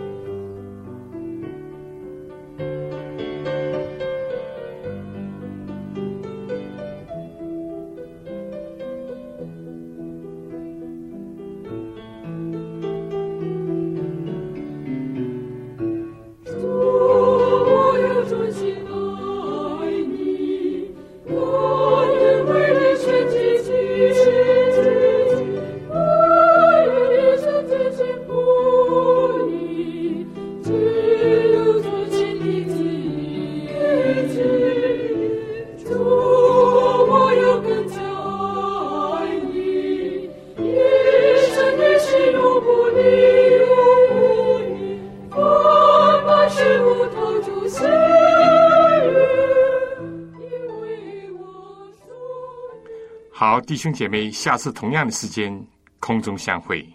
[53.67, 55.61] 弟兄姐妹，下次同样的时间
[55.99, 56.85] 空中相会。